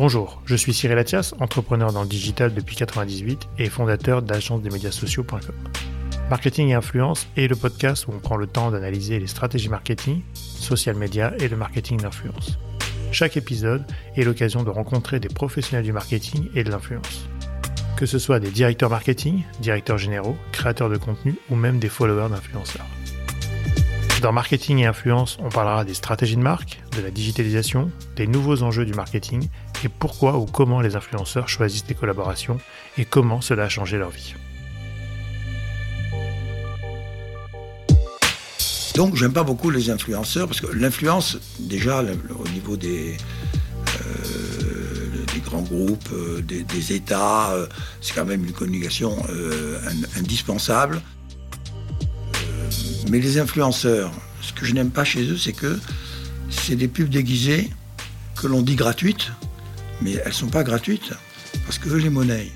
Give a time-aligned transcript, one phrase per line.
[0.00, 4.70] Bonjour, je suis Cyril Athias, entrepreneur dans le digital depuis 98 et fondateur d'agence des
[4.70, 5.54] médias sociaux.com.
[6.30, 10.22] Marketing et influence est le podcast où on prend le temps d'analyser les stratégies marketing,
[10.32, 12.58] social media et le marketing d'influence.
[13.12, 13.84] Chaque épisode
[14.16, 17.28] est l'occasion de rencontrer des professionnels du marketing et de l'influence.
[17.98, 22.30] Que ce soit des directeurs marketing, directeurs généraux, créateurs de contenu ou même des followers
[22.30, 22.86] d'influenceurs.
[24.22, 28.62] Dans Marketing et Influence, on parlera des stratégies de marque, de la digitalisation, des nouveaux
[28.62, 29.48] enjeux du marketing
[29.84, 32.58] et pourquoi ou comment les influenceurs choisissent des collaborations
[32.98, 34.34] et comment cela a changé leur vie.
[38.94, 43.16] Donc j'aime pas beaucoup les influenceurs parce que l'influence, déjà au niveau des,
[44.00, 47.66] euh, des grands groupes, euh, des, États, euh,
[48.00, 49.16] c'est quand même une communication
[50.16, 51.00] indispensable.
[53.08, 55.78] mais les influenceurs, ce que je n'aime pas chez eux, c'est que
[56.50, 57.70] c'est des pubs déguisées
[58.40, 59.30] que l'on dit gratuites,
[60.02, 61.12] mais elles ne sont pas gratuites
[61.64, 62.50] parce que les monnaies.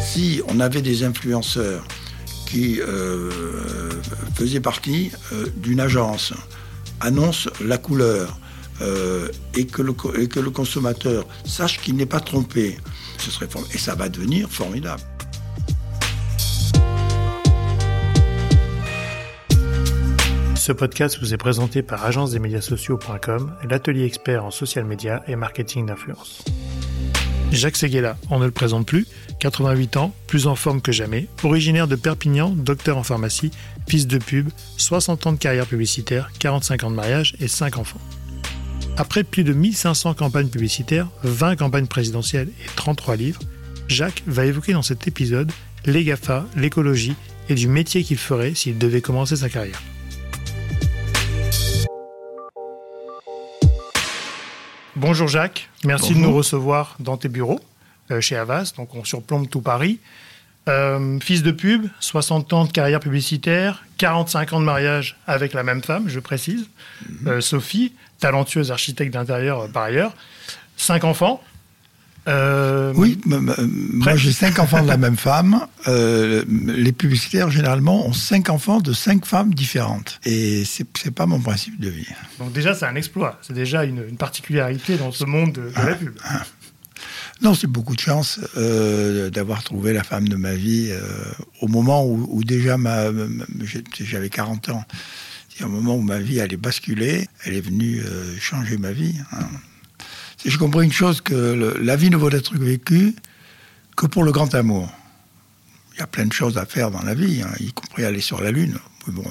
[0.00, 1.84] Si on avait des influenceurs
[2.46, 3.30] qui euh,
[4.34, 6.32] faisait partie euh, d'une agence,
[7.00, 8.38] annonce la couleur
[8.82, 12.78] euh, et, que le, consommateur sache qu'il n'est pas trompé,
[13.18, 13.30] ce
[13.72, 15.02] et ça va devenir formidable.
[20.64, 22.38] Ce podcast vous est présenté par agence des
[23.68, 26.42] l'atelier expert en social media et marketing d'influence.
[27.52, 29.06] Jacques Seguela, on ne le présente plus,
[29.40, 33.50] 88 ans, plus en forme que jamais, originaire de Perpignan, docteur en pharmacie,
[33.86, 34.48] fils de pub,
[34.78, 38.00] 60 ans de carrière publicitaire, 45 ans de mariage et 5 enfants.
[38.96, 43.40] Après plus de 1500 campagnes publicitaires, 20 campagnes présidentielles et 33 livres,
[43.88, 45.52] Jacques va évoquer dans cet épisode
[45.84, 47.16] les GAFA, l'écologie
[47.50, 49.82] et du métier qu'il ferait s'il devait commencer sa carrière.
[55.06, 57.60] Bonjour Jacques, merci de nous recevoir dans tes bureaux
[58.10, 59.98] euh, chez Avas, donc on surplombe tout Paris.
[60.66, 65.62] Euh, fils de pub, 60 ans de carrière publicitaire, 45 ans de mariage avec la
[65.62, 66.70] même femme, je précise,
[67.06, 67.28] mhm.
[67.28, 70.14] euh, Sophie, talentueuse architecte d'intérieur par ailleurs,
[70.78, 71.42] 5 enfants.
[72.26, 75.66] Oui, moi j'ai 5 enfants de la même femme.
[75.86, 80.20] les publicitaires généralement ont 5 enfants de 5 femmes différentes.
[80.24, 82.08] Et c'est pas mon principe de vie.
[82.38, 85.94] Donc déjà c'est un exploit, c'est déjà une, particularité dans ce monde de, de la
[85.94, 86.14] pub.
[86.22, 86.44] Ah, ah.
[87.42, 91.02] Non, c'est beaucoup de chance euh, d'avoir trouvé la femme de ma vie euh,
[91.60, 92.76] au moment où, déjà
[94.00, 94.84] j'avais 40 ans.
[95.48, 97.28] C'est un moment où ma vie allait basculer.
[97.44, 99.14] Elle est venue euh, changer ma vie.
[99.32, 99.46] Hein.
[100.44, 103.14] J'ai compris une chose que la vie ne vaut être vécue
[103.96, 104.90] que pour le grand amour.
[105.94, 108.20] Il y a plein de choses à faire dans la vie, hein, y compris aller
[108.20, 108.78] sur la lune.
[109.06, 109.24] Bon,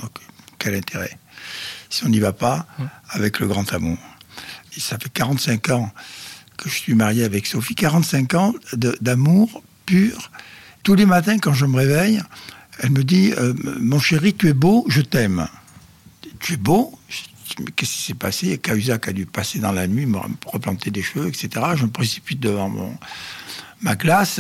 [0.57, 1.18] quel intérêt
[1.94, 2.66] si on n'y va pas
[3.09, 3.97] avec le grand amour.
[4.75, 5.91] Et ça fait 45 ans
[6.57, 8.53] que je suis marié avec Sophie, 45 ans
[9.00, 10.31] d'amour pur.
[10.81, 12.22] Tous les matins, quand je me réveille,
[12.79, 15.47] elle me dit euh, Mon chéri, tu es beau, je t'aime.
[16.40, 16.97] Tu es beau
[17.75, 18.58] Qu'est-ce qui s'est passé?
[18.58, 21.50] Cahuzac a dû passer dans la nuit, me replanter des cheveux, etc.
[21.75, 22.97] Je me précipite devant mon,
[23.81, 24.40] ma glace.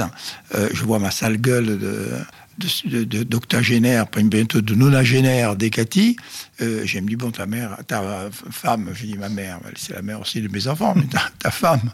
[0.55, 2.17] Euh, je vois ma sale gueule de,
[2.57, 6.17] d'octogénaire, bientôt de nonagénaire d'Ekati,
[6.61, 10.01] euh, j'ai me dit, bon, ta mère, ta femme, je dis ma mère, c'est la
[10.01, 11.07] mère aussi de mes enfants, mais
[11.39, 11.91] ta, femme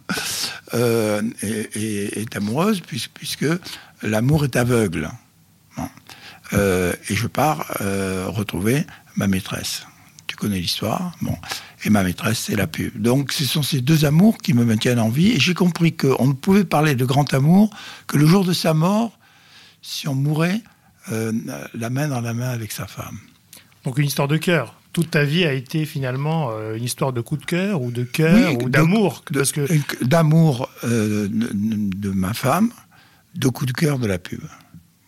[0.74, 3.46] euh, est, amoureuse puisque,
[4.02, 5.10] l'amour est aveugle.
[6.54, 7.66] Euh, et je pars
[8.28, 9.86] retrouver ma maîtresse.
[10.40, 11.36] Connais l'histoire, bon.
[11.84, 12.98] Et ma maîtresse, c'est la pub.
[12.98, 15.34] Donc, ce sont ces deux amours qui me maintiennent en vie.
[15.34, 17.70] Et j'ai compris qu'on ne pouvait parler de grand amour
[18.08, 19.20] que le jour de sa mort,
[19.82, 20.62] si on mourait
[21.12, 21.34] euh,
[21.74, 23.18] la main dans la main avec sa femme.
[23.84, 24.76] Donc une histoire de cœur.
[24.94, 28.04] Toute ta vie a été finalement euh, une histoire de coup de cœur ou de
[28.04, 29.26] cœur ou d'amour.
[29.26, 30.04] Que...
[30.06, 32.72] D'amour euh, de, ma femme,
[33.36, 34.42] de coup de cœur de la pub.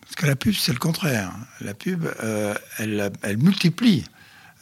[0.02, 1.32] Parce que la pub, c'est le contraire.
[1.62, 2.06] La pub,
[2.78, 4.04] elle, elle, multiplie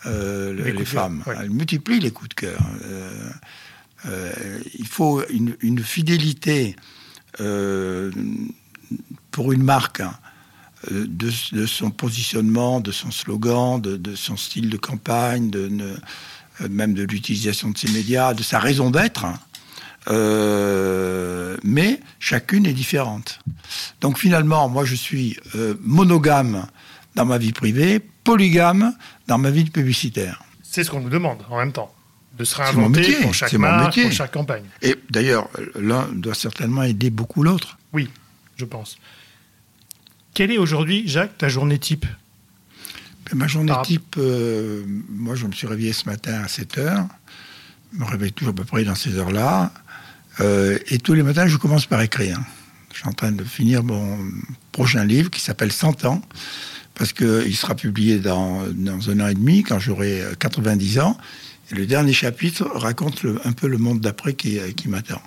[0.05, 1.23] les, femmes.
[1.27, 2.61] Elle multiplie les coups de cœur.
[4.79, 6.77] il faut une, une fidélité
[9.31, 10.15] pour une marque hein,
[10.93, 16.95] euh, de, son positionnement, de son slogan, de, son style de campagne, de, euh, même
[16.95, 19.25] de l'utilisation de ses médias, de sa raison d'être.
[19.25, 19.39] Hein.
[20.09, 23.41] Euh, mais chacune est différente.
[24.01, 25.37] Donc finalement, moi je suis
[25.83, 26.67] monogame
[27.15, 28.95] dans ma vie privée, polygame
[29.31, 30.43] dans ma vie de publicitaire.
[30.61, 31.95] C'est ce qu'on nous demande en même temps,
[32.37, 34.65] de se réinventer pour chaque marque, pour chaque campagne.
[34.83, 35.49] Et d'ailleurs,
[35.79, 37.79] l'un doit certainement aider beaucoup l'autre.
[37.93, 38.11] Oui,
[38.57, 38.99] je pense.
[40.35, 42.07] Quelle est aujourd'hui, Jacques, ta journée type?
[43.31, 47.07] Ben, Ma journée type, euh, moi je me suis réveillé ce matin à 7 heures.
[47.93, 49.73] Je me réveille toujours à peu près dans ces heures-là.
[50.41, 52.41] et tous les matins, je commence par écrire.
[52.93, 54.19] Je suis en train de finir mon
[54.73, 56.21] prochain livre qui s'appelle 100 ans,
[57.01, 61.17] parce qu'il sera publié dans, dans un an et demi, quand j'aurai 90 ans.
[61.73, 65.23] Et le dernier chapitre raconte un peu le monde d'après qui, qui m'attend.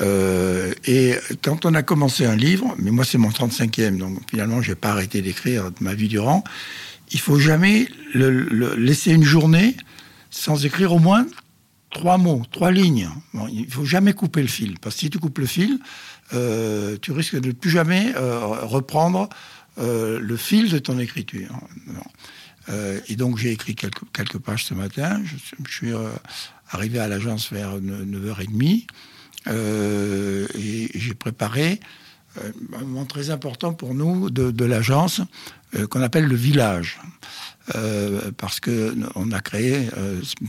[0.00, 4.62] Euh, et quand on a commencé un livre, mais moi c'est mon 35e, donc finalement
[4.62, 6.44] je n'ai pas arrêté d'écrire ma vie durant,
[7.12, 9.76] il faut jamais le, laisser une journée
[10.30, 11.26] sans écrire au moins
[11.90, 13.10] trois mots, trois lignes.
[13.34, 15.78] Bon, il faut jamais couper le fil, parce que si tu coupes le fil,
[16.32, 19.28] euh, tu risques de ne plus jamais euh, reprendre
[19.78, 21.58] le fil de ton écriture.
[23.08, 25.92] et donc j'ai écrit quelques, quelques, pages ce matin, je, suis
[26.70, 28.86] arrivé à l'agence vers 9h30.
[29.48, 31.80] Euh, et j'ai préparé
[32.38, 35.20] euh, un moment très important pour nous de, l'agence
[35.74, 36.98] euh, qu'on appelle le village.
[38.36, 39.88] parce que on a créé,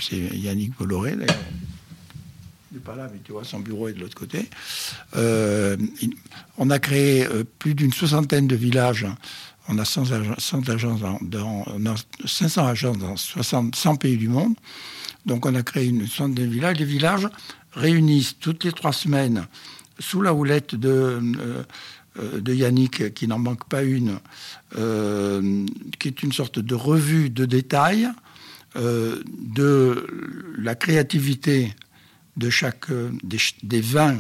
[0.02, 1.77] c'est Yannick Bolloré d'ailleurs, il
[2.72, 4.50] n'est pas là, mais tu vois, son bureau est de l'autre côté.
[6.58, 7.28] on a créé
[7.60, 9.08] plus d'une soixantaine de villages.
[9.70, 10.12] On a 100
[10.70, 14.56] agences, dans, 500 agences dans 60, 100 pays du monde.
[15.26, 16.78] Donc on a créé une soixantaine de villages.
[16.78, 17.28] Les villages
[17.74, 19.46] réunissent toutes les trois semaines,
[20.00, 21.64] sous la houlette de, euh,
[22.20, 24.20] euh, de Yannick, qui n'en manque pas une,
[24.78, 25.66] euh,
[26.00, 28.10] qui est une sorte de revue de détails
[28.76, 30.06] de
[30.60, 31.74] la créativité
[32.38, 32.88] de chaque
[33.24, 34.18] des, 20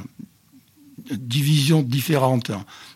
[1.11, 2.51] divisions différentes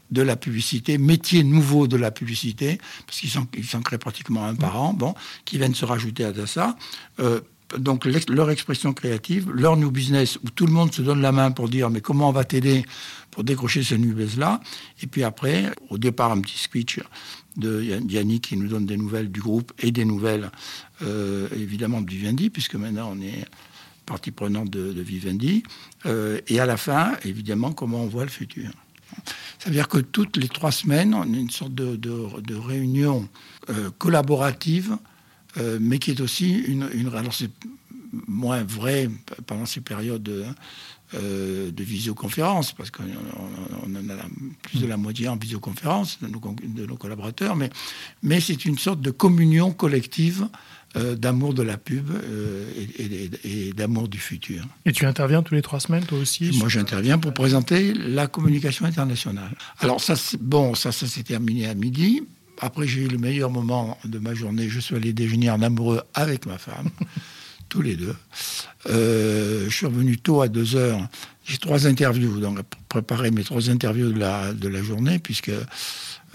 [0.09, 4.81] de la publicité, métiers nouveaux de la publicité, parce qu'ils s'en créent pratiquement un par
[4.81, 5.13] an, bon,
[5.45, 6.75] qui viennent se rajouter à ça
[7.77, 11.51] donc leur expression créative, leur new business, où tout le monde se donne la main
[11.51, 12.85] pour dire mais comment on va t'aider
[13.29, 14.59] pour décrocher ce new business-là.
[15.01, 16.99] Et puis après, au départ, un petit speech
[17.57, 20.51] de Yannick qui nous donne des nouvelles du groupe et des nouvelles
[21.01, 23.45] euh, évidemment de Vivendi, puisque maintenant on est
[24.11, 25.63] partie prenante de, Vivendi.
[26.05, 28.69] Euh, et à la fin, évidemment, comment on voit le futur.
[29.57, 33.27] Ça veut dire que toutes les trois semaines, on a une sorte de, réunion
[33.69, 34.97] euh, collaborative
[35.57, 37.51] euh, mais qui est aussi une, une alors c'est
[38.27, 39.09] moins vrai
[39.47, 40.45] pendant ces périodes de,
[41.13, 44.25] euh, de visioconférence, parce qu'on en a
[44.61, 47.69] plus de la moitié en visioconférence de nos, de nos collaborateurs, mais,
[48.23, 50.47] mais c'est une sorte de communion collective
[50.95, 52.09] euh, d'amour de la pub
[53.43, 54.65] et, d'amour du futur.
[54.85, 58.85] Et tu interviens tous les trois semaines, toi aussi Moi, j'interviens pour présenter la communication
[58.85, 59.51] internationale.
[59.79, 62.23] Alors, ça, bon, ça, ça s'est terminé à midi.
[62.61, 64.69] Après, j'ai eu le meilleur moment de ma journée.
[64.69, 66.89] Je suis allé déjeuner en amoureux avec ma femme,
[67.71, 68.15] tous les deux.
[68.89, 70.99] Euh, je suis revenu tôt à 2 heures.
[71.45, 72.59] J'ai trois interviews, donc
[72.89, 75.51] préparer mes trois interviews de la, de la journée, puisque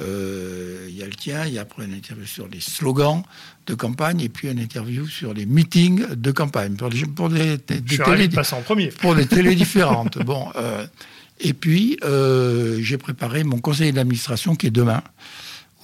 [0.01, 3.23] euh, il y a le tien, il y a après une interview sur les slogans
[3.67, 6.75] de campagne, et puis une interview sur les meetings de campagne.
[6.77, 8.89] Pour des, pour des, je en premier.
[8.89, 10.19] Pour des télés différentes.
[10.19, 10.87] bon, euh,
[11.39, 11.99] et puis,
[12.81, 15.03] j'ai préparé mon conseil d'administration qui est demain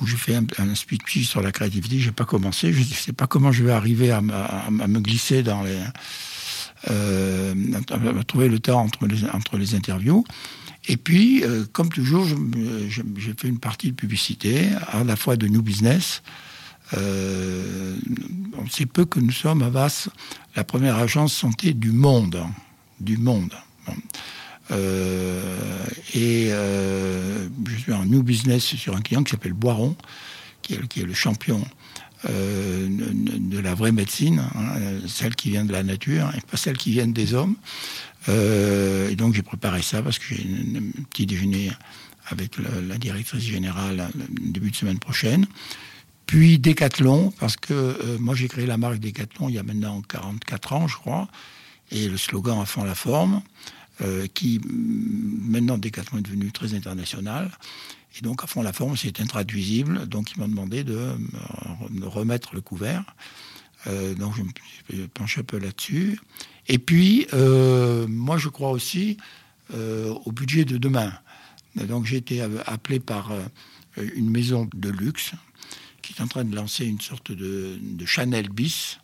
[0.03, 1.99] où je fais un, un speech sur la créativité.
[1.99, 2.73] Je n'ai pas commencé.
[2.73, 5.79] Je ne sais pas comment je vais arriver à, me glisser dans les.
[6.91, 7.55] Euh,
[7.91, 10.25] à, trouver le temps entre les, entre les interviews.
[10.89, 15.47] Et puis, euh, comme toujours, j'ai fait une partie de publicité, à la fois de
[15.47, 16.23] New Business.
[16.95, 17.97] Euh,
[18.59, 20.09] on sait peu que nous sommes à VAS
[20.57, 22.45] la première agence santé du monde.
[23.01, 23.53] Du monde.
[24.73, 29.97] Et euh, je suis en new business sur un client qui s'appelle Boiron,
[30.63, 31.63] qui est, le champion
[32.29, 34.75] euh, de, la vraie médecine, hein,
[35.09, 37.57] celle qui vient de la nature et pas celle qui vient des hommes.
[38.29, 41.71] et donc j'ai préparé ça parce que j'ai un petit déjeuner
[42.29, 44.09] avec la, directrice générale
[44.41, 45.47] début de semaine prochaine.
[46.27, 50.73] Puis Decathlon, parce que moi j'ai créé la marque Decathlon il y a maintenant 44
[50.73, 51.29] ans, je crois,
[51.91, 53.43] et le slogan a fond la forme.
[54.01, 57.51] Euh, qui maintenant Decathlon est devenu très international.
[58.17, 60.09] Et donc, à fond, la forme, c'est intraduisible.
[60.09, 61.11] Donc, ils m'ont demandé de
[61.91, 63.05] me remettre le couvert.
[63.87, 66.19] Euh, donc, je me penche un peu là-dessus.
[66.69, 69.19] Et puis, euh, moi, je crois aussi
[69.73, 71.13] au budget de demain.
[71.77, 73.33] Donc, j'ai été appelé par
[73.97, 75.33] une maison de luxe
[76.03, 78.99] qui est en train de lancer une sorte de, de Chanel bis,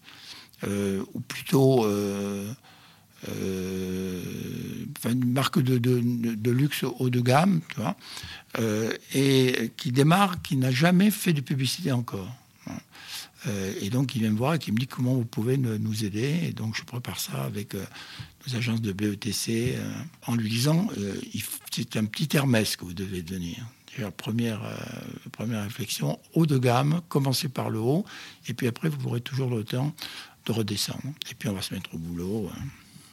[0.66, 1.87] ou plutôt
[3.28, 4.22] euh,
[5.04, 7.96] une marque de, luxe haut de gamme, tu vois,
[8.58, 12.32] euh, et qui démarre, qui n'a jamais fait de publicité encore.
[13.46, 16.04] Euh, et donc, il vient me voir et qui me dit comment vous pouvez nous
[16.04, 16.40] aider?
[16.42, 19.76] Et donc, je prépare ça avec nos agences de BETC
[20.26, 20.88] en lui disant
[21.70, 23.64] c'est un petit Hermès que vous devez devenir.
[24.16, 24.60] Première,
[25.32, 28.04] première réflexion, haut de gamme, commencez par le haut,
[28.46, 29.92] et puis après, vous aurez toujours le temps
[30.46, 31.02] de redescendre.
[31.30, 32.50] Et puis, on va se mettre au boulot.
[32.54, 32.62] Hein.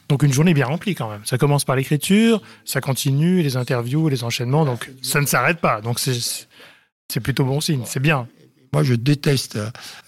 [0.09, 1.21] Donc une journée bien remplie quand même.
[1.25, 5.81] Ça commence par l'écriture, ça continue, les interviews, les enchaînements, donc ça ne s'arrête pas.
[5.81, 8.27] Donc c'est plutôt bon signe, c'est bien.
[8.73, 9.57] Moi, je déteste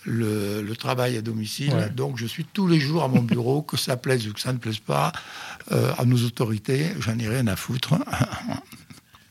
[0.03, 3.95] le, travail à domicile, donc je suis tous les jours à mon bureau, que ça
[3.95, 5.13] plaise ou que ça ne plaise pas,
[5.71, 7.95] euh, à nos autorités, j'en ai rien à foutre.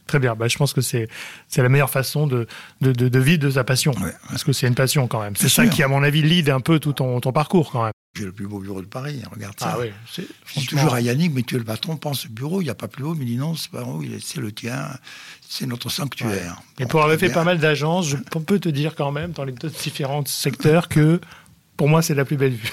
[0.07, 0.35] Très bien.
[0.35, 1.09] Bah, je pense que c'est
[1.57, 2.47] la meilleure façon de,
[2.81, 3.93] de, de, vivre de sa passion.
[4.29, 5.35] Parce que c'est une passion quand même.
[5.37, 7.93] C'est ça qui, à mon avis, lead un peu tout ton, ton parcours quand même.
[8.17, 9.73] J'ai le plus beau bureau de Paris, regarde ça.
[9.75, 12.63] Ah oui, je dis toujours à Yannick, mais tu es le patron, pense au bureau,
[12.63, 13.15] il n'y a pas plus haut.
[13.15, 14.89] Il me dit non, c'est pas haut, c'est le tien,
[15.47, 16.63] c'est notre sanctuaire.
[16.79, 19.53] Et pour avoir fait pas mal d'agences, je peux te dire quand même, dans les
[19.53, 21.21] différents secteurs, que
[21.77, 22.73] pour moi, c'est la plus belle vue.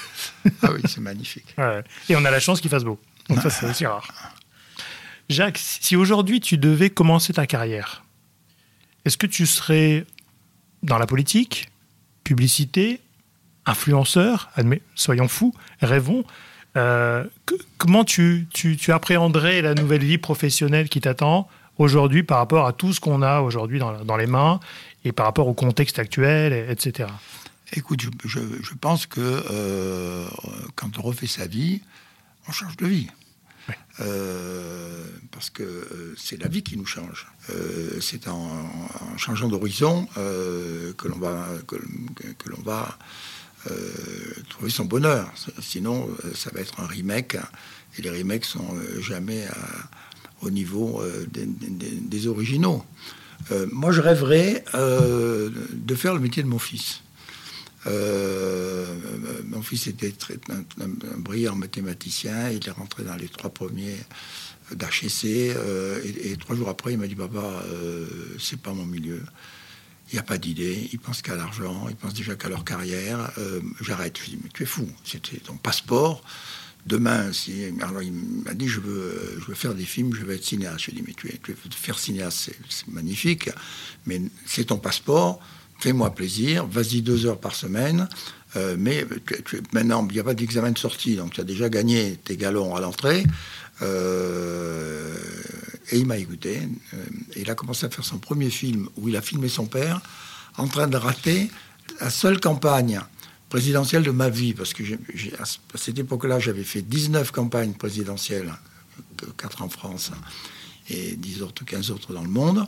[0.62, 1.54] ah oui, c'est magnifique.
[2.10, 2.98] Et on a la chance qu'il fasse beau.
[3.28, 4.08] Donc ça, c'est aussi rare.
[5.30, 8.04] Jacques, si aujourd'hui tu devais commencer ta carrière,
[9.06, 10.06] est-ce que tu serais
[10.82, 11.70] dans la politique,
[12.24, 13.02] publicité,
[13.66, 16.24] influenceur admet, Soyons fous, rêvons.
[16.76, 17.24] Euh,
[17.78, 22.94] comment tu, tu, appréhenderais la nouvelle vie professionnelle qui t'attend aujourd'hui par rapport à tout
[22.94, 24.60] ce qu'on a aujourd'hui dans, les mains
[25.06, 27.10] et par rapport au contexte actuel, etc.
[27.74, 30.26] Écoute, je, je, pense que euh,
[30.76, 31.82] quand on refait sa vie,
[32.48, 33.08] on change de vie.
[34.00, 37.28] Euh, parce que euh, c'est la vie qui nous change.
[37.52, 38.50] Euh, c'est en,
[39.18, 41.76] changeant d'horizon que l'on va, que,
[42.50, 42.98] l'on va
[44.50, 45.32] trouver son bonheur.
[45.62, 47.38] Sinon, ça va être un remake,
[47.98, 49.48] et les remakes sont jamais
[50.42, 52.84] au niveau des, des, originaux.
[53.72, 57.02] moi, je rêverais de faire le métier de mon fils.
[57.88, 58.86] Euh,
[59.46, 60.88] mon fils était très, un,
[61.18, 62.50] brillant mathématicien.
[62.50, 63.98] Il est rentré dans les trois premiers
[64.72, 65.26] d'HEC.
[65.26, 68.08] Euh, et, trois jours après, il m'a dit Papa, euh,
[68.40, 69.22] c'est pas mon milieu.
[70.12, 70.90] Il n'y a pas d'idée.
[70.92, 71.88] Il pense qu'à l'argent.
[71.90, 73.32] Il pense déjà qu'à leur carrière.
[73.82, 74.18] J'arrête.
[74.18, 74.88] Je lui dis Mais tu es fou.
[75.04, 76.24] C'était ton passeport.
[76.86, 80.34] Demain, si, alors il m'a dit je veux, je veux faire des films, je veux
[80.34, 80.80] être cinéaste.
[80.82, 83.50] Je lui ai dit mais tu, es, tu veux faire cinéaste, c'est magnifique,
[84.06, 85.40] mais c'est ton passeport
[85.84, 88.08] fais-moi plaisir, vas-y deux heures par semaine,
[88.56, 89.06] euh, mais
[89.74, 92.74] maintenant, il n'y a pas d'examen de sortie, donc tu as déjà gagné tes galons
[92.74, 93.26] à l'entrée.
[93.82, 95.14] Euh,
[95.92, 96.62] et il m'a écouté.
[96.94, 96.98] Euh,
[97.36, 100.00] il a commencé à faire son premier film où il a filmé son père
[100.58, 101.52] en train de rater
[102.00, 103.02] la seule campagne
[103.50, 104.84] présidentielle de ma vie, parce que
[105.38, 108.54] à cette époque-là, j'avais fait 19 campagnes présidentielles,
[109.38, 110.12] 4 en France
[110.94, 112.66] et 10 autres, 15 autres dans le monde.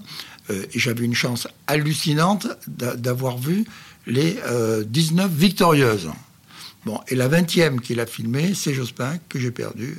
[0.49, 3.65] Euh, et j'avais une chance hallucinante d'avoir vu
[4.07, 4.37] les
[4.85, 6.09] 19 euh, victorieuses.
[6.85, 9.97] Bon, et la 20e qu'il a filmée, c'est Jospin, que j'ai perdu.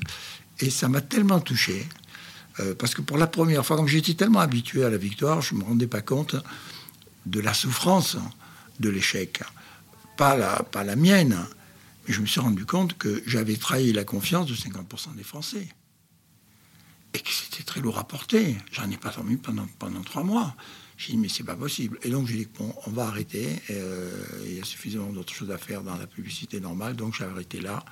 [0.60, 1.86] Et ça m'a tellement touché.
[2.60, 5.54] Euh, parce que pour la première fois, comme j'étais tellement habitué à la victoire, je
[5.54, 6.36] ne me rendais pas compte
[7.26, 8.16] de la souffrance
[8.78, 9.42] de l'échec.
[10.16, 11.36] Pas la, pas la mienne,
[12.06, 15.68] mais je me suis rendu compte que j'avais trahi la confiance de 50% des Français
[17.18, 18.56] que c'était très lourd à porter.
[18.72, 20.54] J'en ai pas dormi pendant, pendant trois mois.
[20.96, 21.98] J'ai dit, mais c'est pas possible.
[22.02, 23.60] Et donc, j'ai dit, bon, on va arrêter.
[23.70, 24.10] Euh,
[24.46, 26.96] il y a suffisamment d'autres choses à faire dans la publicité normale.
[26.96, 27.84] Donc, j'ai arrêté là.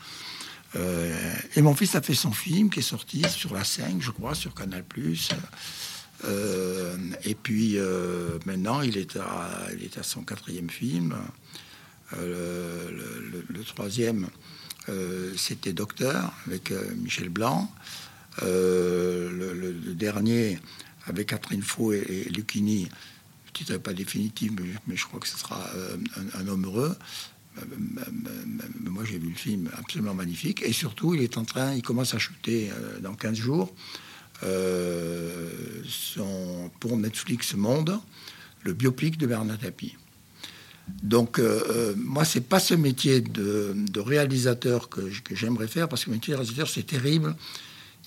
[0.77, 4.11] Euh, et mon fils a fait son film qui est sorti sur la 5, je
[4.11, 4.85] crois, sur Canal.
[6.25, 7.77] Euh, et puis,
[8.47, 11.15] maintenant, il est, à, il est à son quatrième film.
[12.17, 14.29] Le, troisième,
[15.37, 17.71] c'était Docteur, avec Michel Blanc.
[18.43, 20.59] Euh, le, dernier
[21.07, 22.89] avec Catherine Faux et, et Lucchini,
[23.53, 24.51] titre n'est pas définitif,
[24.87, 25.97] mais, je crois que ce sera euh,
[26.35, 26.97] un, homme heureux.
[27.59, 27.63] Euh,
[28.81, 30.63] moi, j'ai vu le film absolument magnifique.
[30.63, 33.73] Et surtout, il est en train, il commence à shooter dans 15 jours
[34.43, 38.01] son, pour Netflix Monde,
[38.65, 39.97] le biopic de Bernard Tapie.
[41.03, 41.41] Donc,
[41.97, 46.33] moi, c'est pas ce métier de, réalisateur que, que j'aimerais faire, parce que le métier
[46.33, 47.37] de réalisateur, c'est terrible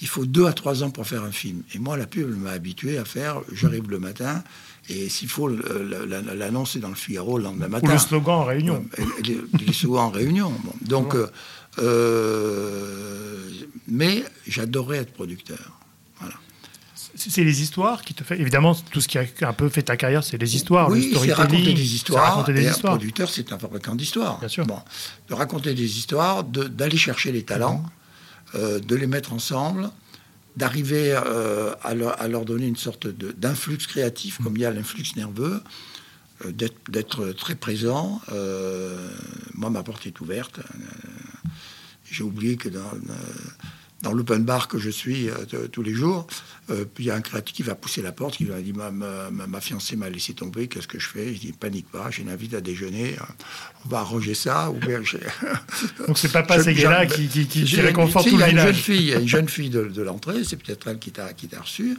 [0.01, 1.63] il faut deux à trois ans pour faire un film.
[1.73, 4.43] Et moi, la pub m'a habitué à faire, j'arrive le matin,
[4.89, 7.87] et s'il faut l'annoncer dans le Figaro le lendemain matin.
[7.87, 8.85] Ou le slogan en réunion.
[8.99, 9.05] Euh,
[9.59, 10.53] les, slogans en réunion.
[10.81, 11.27] Donc, euh,
[11.79, 13.49] euh,
[13.87, 15.79] mais j'adorais être producteur.
[16.19, 16.35] Voilà.
[17.15, 18.39] C'est les histoires qui te fait.
[18.39, 20.89] Évidemment, tout ce qui a un peu fait ta carrière, c'est les histoires.
[20.89, 22.29] Oui, c'est raconter des histoires.
[22.29, 22.93] Raconter des et histoires.
[22.93, 24.39] Un producteur, c'est un fabricant d'histoires.
[24.39, 24.65] Bien sûr.
[24.65, 24.79] Bon,
[25.27, 27.79] de raconter des histoires, d'aller chercher les talents.
[27.79, 27.89] Mhm.
[28.55, 29.89] Euh, de les mettre ensemble,
[30.55, 35.61] d'arriver euh, à, leur, donner une sorte d'influx créatif, comme il y a l'influx nerveux,
[36.45, 36.51] euh,
[36.87, 38.21] d'être très présent.
[39.53, 40.61] moi, ma porte est ouverte.
[42.09, 42.89] J'ai oublié que dans,
[44.01, 45.29] dans l'open bar que je suis
[45.71, 46.27] tous les jours,
[46.67, 48.91] puis il y a un créatif qui va pousser la porte, qui va dire ma,
[48.91, 51.33] ma, fiancée m'a laissé tomber, qu'est-ce que je fais?
[51.33, 53.15] Je dis panique pas, j'ai une invite à déjeuner,
[53.85, 54.69] on va arranger ça.
[54.69, 55.01] Ou bien
[56.07, 58.67] Donc c'est Papa Seguela qui, qui, qui, réconforte tout le village.
[58.67, 61.97] Une jeune fille, une jeune fille de, l'entrée, c'est peut-être elle qui t'a reçu,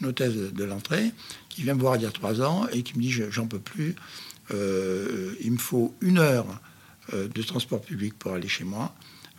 [0.00, 1.12] une hôtesse de, l'entrée,
[1.50, 3.58] qui vient me voir il y a trois ans et qui me dit j'en peux
[3.58, 3.94] plus,
[4.50, 6.46] il me faut une heure
[7.12, 8.94] de transport public pour aller chez moi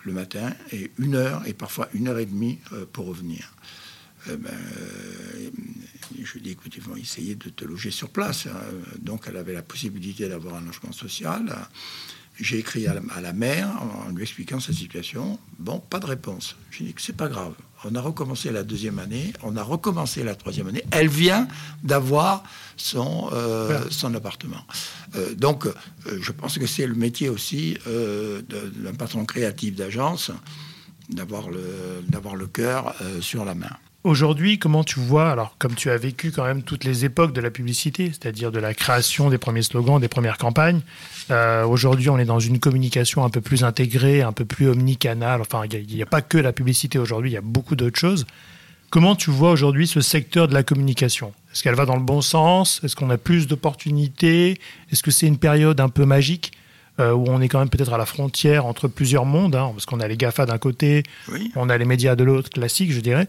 [0.05, 3.53] le matin et une heure et parfois une heure et demie euh, pour revenir.
[4.29, 4.53] Euh, ben,
[6.23, 8.47] je lui dis, écoute, ils vont essayer de te loger sur place.
[8.47, 8.55] Hein.
[8.99, 11.53] Donc, elle avait la possibilité d'avoir un logement social.
[12.39, 15.39] J'ai écrit à la, mère en lui expliquant sa situation.
[15.57, 16.55] Bon, pas de réponse.
[16.69, 17.55] J'ai dit que c'est pas grave.
[17.87, 20.83] On a recommencé la deuxième année, on a recommencé la troisième année.
[20.89, 21.47] Elle vient
[21.83, 22.43] d'avoir
[22.77, 24.65] son, euh, son appartement.
[25.15, 25.73] Euh, donc, euh,
[26.19, 30.31] je pense que c'est le métier aussi d'un patron créatif d'agence
[31.09, 33.69] d'avoir le, d'avoir le cœur sur la main.
[34.05, 37.41] Aujourd'hui, comment tu vois, alors comme tu as vécu quand même toutes les époques de
[37.41, 40.81] la publicité, c'est-à-dire de la création des premiers slogans, des premières campagnes,
[41.31, 45.41] euh, aujourd'hui on est dans une communication un peu plus intégrée, un peu plus omnicanale,
[45.41, 48.27] enfin il n'y a, pas que la publicité aujourd'hui, il y a beaucoup d'autres choses.
[48.91, 51.33] Comment tu vois aujourd'hui ce secteur de la communication?
[51.51, 52.81] Est-ce qu'elle va dans le bon sens?
[52.83, 54.59] Est-ce qu'on a plus d'opportunités?
[54.91, 56.51] Est-ce que c'est une période un peu magique
[56.99, 59.85] euh, où on est quand même peut-être à la frontière entre plusieurs mondes, hein, parce
[59.85, 61.03] qu'on a les GAFA d'un côté,
[61.55, 63.27] on a les médias de l'autre, classiques je dirais.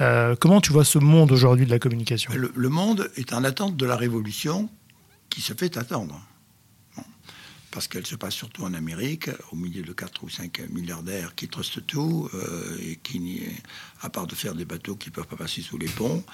[0.00, 2.32] Euh, comment tu vois ce monde aujourd'hui de la communication?
[2.34, 4.68] Le, monde est en attente de la révolution
[5.30, 6.20] qui se fait attendre
[7.70, 11.48] parce qu'elle se passe surtout en Amérique, au milieu de 4 ou 5 milliardaires qui
[11.48, 13.42] trustent tout, euh, et qui,
[14.02, 16.24] à part de faire des bateaux qui ne peuvent pas passer sous les ponts,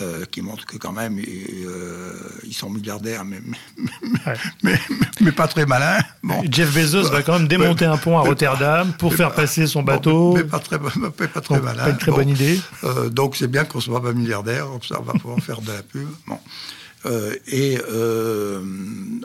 [0.00, 3.40] euh, qui montrent que quand même, euh, ils sont milliardaires, mais,
[4.62, 6.00] mais, pas très malins.
[6.22, 6.42] Bon.
[6.50, 10.34] Jeff Bezos va quand même démonter un pont à Rotterdam pour faire passer son bateau.
[10.34, 11.84] mais pas très, pas très malin.
[11.84, 12.60] Pas une très bonne idée.
[13.10, 16.08] donc c'est bien qu'on ne soit pas milliardaire, ça va pouvoir faire de la pub.
[16.26, 16.38] Bon.
[17.06, 18.62] Euh, et euh,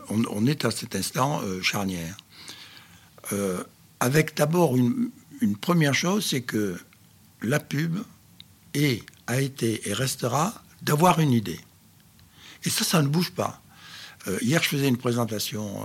[0.10, 2.16] on, est à cet instant euh, charnière.
[4.00, 5.12] avec d'abord une,
[5.60, 6.78] première chose, c'est que
[7.42, 7.98] la pub
[8.74, 11.60] est, a été et restera d'avoir une idée.
[12.64, 13.62] Et ça, ça ne bouge pas.
[14.42, 15.84] hier, je faisais une présentation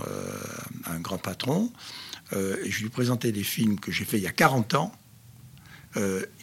[0.85, 1.71] à un grand patron,
[2.33, 4.91] et je lui présentais des films que j'ai fait il y a 40 ans,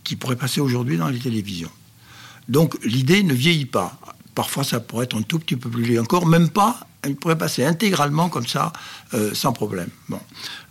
[0.04, 1.72] qui pourraient passer aujourd'hui dans les télévisions.
[2.48, 3.98] Donc l'idée ne vieillit pas.
[4.38, 6.86] Parfois, ça pourrait être un tout petit peu plus léger encore, même pas.
[7.02, 8.72] Elle pourrait passer intégralement comme ça,
[9.12, 9.88] euh, sans problème.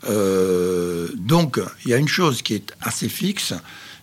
[0.08, 3.54] Euh, donc, il y a une chose qui est assez fixe,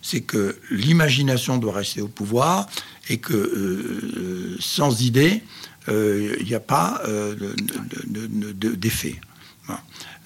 [0.03, 2.67] c'est que l'imagination doit rester au pouvoir
[3.09, 5.41] et que euh, sans idée,
[5.87, 7.01] il n'y a pas
[8.77, 9.19] d'effet.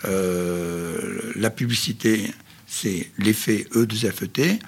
[0.03, 2.29] la publicité,
[2.67, 4.59] c'est l'effet E2FET.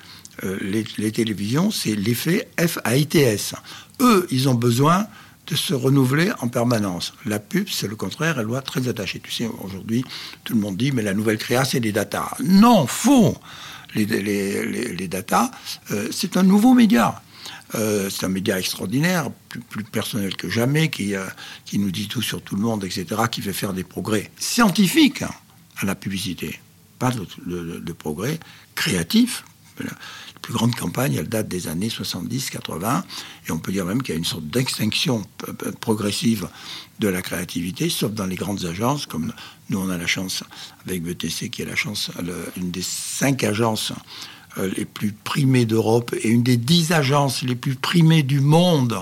[0.62, 3.54] Les, les, télévisions, c'est l'effet FAITS
[4.02, 5.08] eux, ils ont besoin
[5.48, 7.14] de se renouveler en permanence.
[7.26, 9.20] La pub, c'est le contraire, elle doit très attachée.
[9.20, 10.04] Tu sais, aujourd'hui,
[10.44, 12.32] tout le monde dit, mais la nouvelle créa, c'est des data.
[12.44, 13.38] Non, faux
[13.96, 15.52] Les, les, data,
[15.92, 17.22] euh, c'est un nouveau média.
[17.76, 19.30] Euh, c'est un média extraordinaire,
[19.70, 21.26] plus, personnel que jamais, qui, euh,
[21.66, 25.24] qui nous dit tout sur tout le monde, etc., qui fait faire des progrès scientifiques
[25.24, 26.60] à la publicité,
[27.00, 28.40] pas de progrès
[28.76, 29.44] créatifs
[30.42, 33.04] plus grande campagne, elle date des années 70-80,
[33.48, 35.24] et on peut dire même qu'il y a une sorte d'extinction
[35.80, 36.50] progressive
[37.00, 39.34] de la créativité, sauf dans les grandes agences, comme
[39.70, 40.44] nous on a la chance,
[40.86, 42.12] avec BTC, qui est la chance,
[42.58, 43.94] une des cinq agences
[44.58, 49.00] euh, les plus primées d'Europe et une des dix agences les plus primées du monde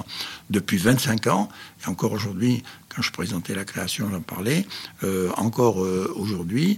[0.52, 1.50] depuis 25 ans.
[1.84, 4.68] Et encore aujourd'hui, quand je présentais la création, j'en parlais,
[5.04, 6.78] euh, encore euh, aujourd'hui,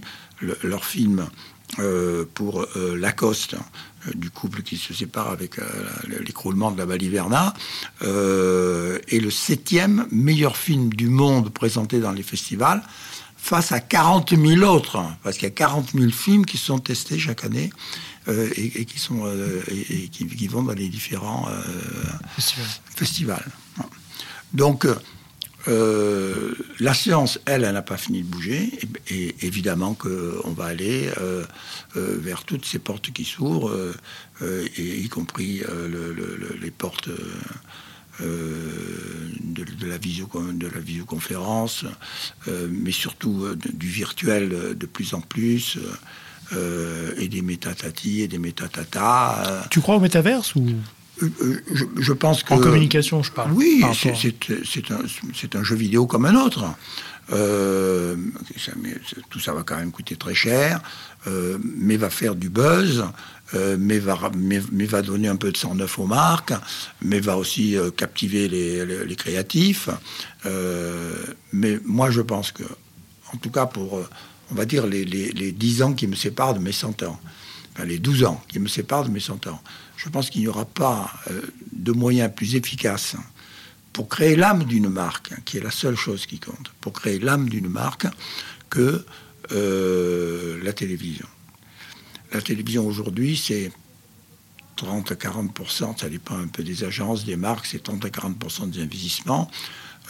[0.62, 1.28] leur film
[2.34, 3.56] pour Lacoste,
[4.06, 5.64] euh, du couple qui se sépare avec euh,
[6.24, 7.54] l'écroulement de la Baliverna,
[8.02, 12.82] euh, est le septième meilleur film du monde présenté dans les festivals,
[13.36, 17.18] face à 40 000 autres, parce qu'il y a 40 000 films qui sont testés
[17.18, 17.70] chaque année
[18.28, 19.26] et, qui sont
[19.68, 21.48] et, qui, vont dans les différents
[22.94, 23.44] festivals.
[24.52, 24.86] Donc
[25.68, 28.70] euh, la science, elle, elle n'a pas fini de bouger.
[29.08, 31.44] Et, évidemment qu'on va aller euh,
[31.96, 33.92] euh, vers toutes ces portes qui s'ouvrent,
[34.76, 35.62] y compris
[36.60, 37.08] les portes
[38.20, 41.84] de, la visioconférence,
[42.46, 45.78] mais surtout du virtuel de plus en plus.
[47.18, 49.68] et des métatatis et des métatatas.
[49.70, 50.66] Tu crois au métaverse ou?
[51.22, 51.60] Euh, euh,
[51.96, 52.54] je, pense que...
[52.54, 53.52] En communication, je parle.
[53.52, 56.64] Oui, c'est un, un, jeu vidéo comme un autre.
[57.32, 58.16] Euh,
[59.30, 60.80] tout ça va quand même coûter très cher,
[61.62, 63.04] mais va faire du buzz,
[63.78, 66.52] mais, va, mais, va donner un peu de sang neuf aux marques,
[67.00, 69.88] mais va aussi captiver les, créatifs.
[71.52, 72.64] mais moi, je pense que,
[73.32, 74.02] en tout cas pour,
[74.50, 77.20] on va dire, les, les, 10 ans qui me séparent de mes 100 ans,
[77.74, 79.62] enfin les 12 ans qui me séparent de mes 100 ans,
[80.02, 81.12] je pense qu'il n'y aura pas
[81.72, 83.16] de moyens plus efficaces
[83.92, 87.48] pour créer l'âme d'une marque, qui est la seule chose qui compte, pour créer l'âme
[87.48, 88.06] d'une marque,
[88.70, 89.04] que
[89.52, 91.26] euh, la télévision.
[92.32, 93.70] La télévision aujourd'hui, c'est
[94.76, 98.70] 30 à 40% ça dépend un peu des agences, des marques, c'est 30 à 40%
[98.70, 99.50] des investissements.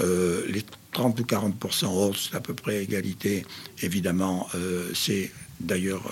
[0.00, 3.44] Euh, les 30 ou 40 autres, c'est à peu près égalité.
[3.82, 6.02] Évidemment, euh, c'est d'ailleurs,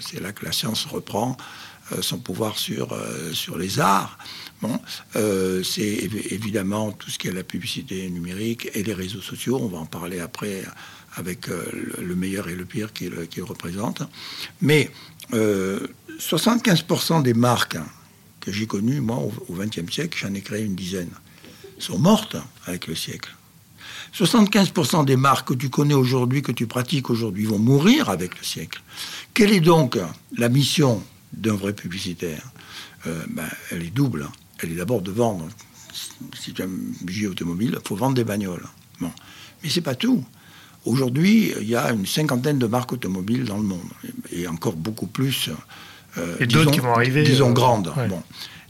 [0.00, 1.36] c'est là que la science reprend
[2.00, 2.96] son pouvoir sur,
[3.32, 4.18] sur les arts.
[4.60, 4.80] Bon,
[5.12, 9.58] c'est évidemment tout ce qui est la publicité numérique et les réseaux sociaux.
[9.62, 10.64] On va en parler après
[11.16, 11.64] avec euh,
[11.98, 14.02] le meilleur et le pire qu'il représente.
[14.60, 14.90] Mais
[15.32, 17.78] 75% euh, des marques
[18.40, 21.10] que j'ai connues, moi, au XXe siècle, j'en ai créé une dizaine,
[21.78, 23.34] sont mortes avec le siècle.
[24.18, 28.44] 75% des marques que tu connais aujourd'hui, que tu pratiques aujourd'hui, vont mourir avec le
[28.44, 28.82] siècle.
[29.34, 29.98] Quelle est donc
[30.36, 31.02] la mission
[31.32, 32.42] d'un vrai publicitaire?
[33.06, 34.28] Euh, ben, Elle est double.
[34.58, 35.46] Elle est d'abord de vendre.
[36.38, 36.70] Si tu as un
[37.02, 38.66] budget automobile, il faut vendre des bagnoles.
[39.00, 39.12] Bon.
[39.62, 40.24] Mais c'est pas tout.
[40.86, 43.90] Aujourd'hui, il y a une cinquantaine de marques automobiles dans le monde,
[44.30, 45.50] et encore beaucoup plus.
[46.16, 47.24] Euh, et d'autres qui vont arriver.
[47.24, 47.92] Disons euh, grandes.
[48.08, 48.22] Bon.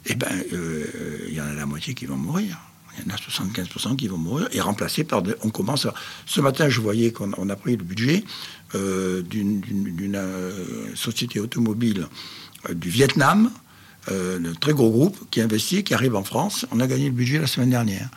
[0.07, 2.59] Eh bien, euh, il y en a la moitié qui vont mourir.
[2.99, 5.23] Il y en a 75% qui vont mourir et remplacés par.
[5.43, 5.87] on commence
[6.27, 8.25] Ce matin, je voyais qu'on a pris le budget
[8.75, 10.19] d'une
[10.95, 12.07] société automobile
[12.75, 13.51] du Vietnam
[14.11, 16.65] euh, un très gros groupe qui investit, qui arrive en France.
[16.71, 18.09] On a gagné le budget la semaine dernière.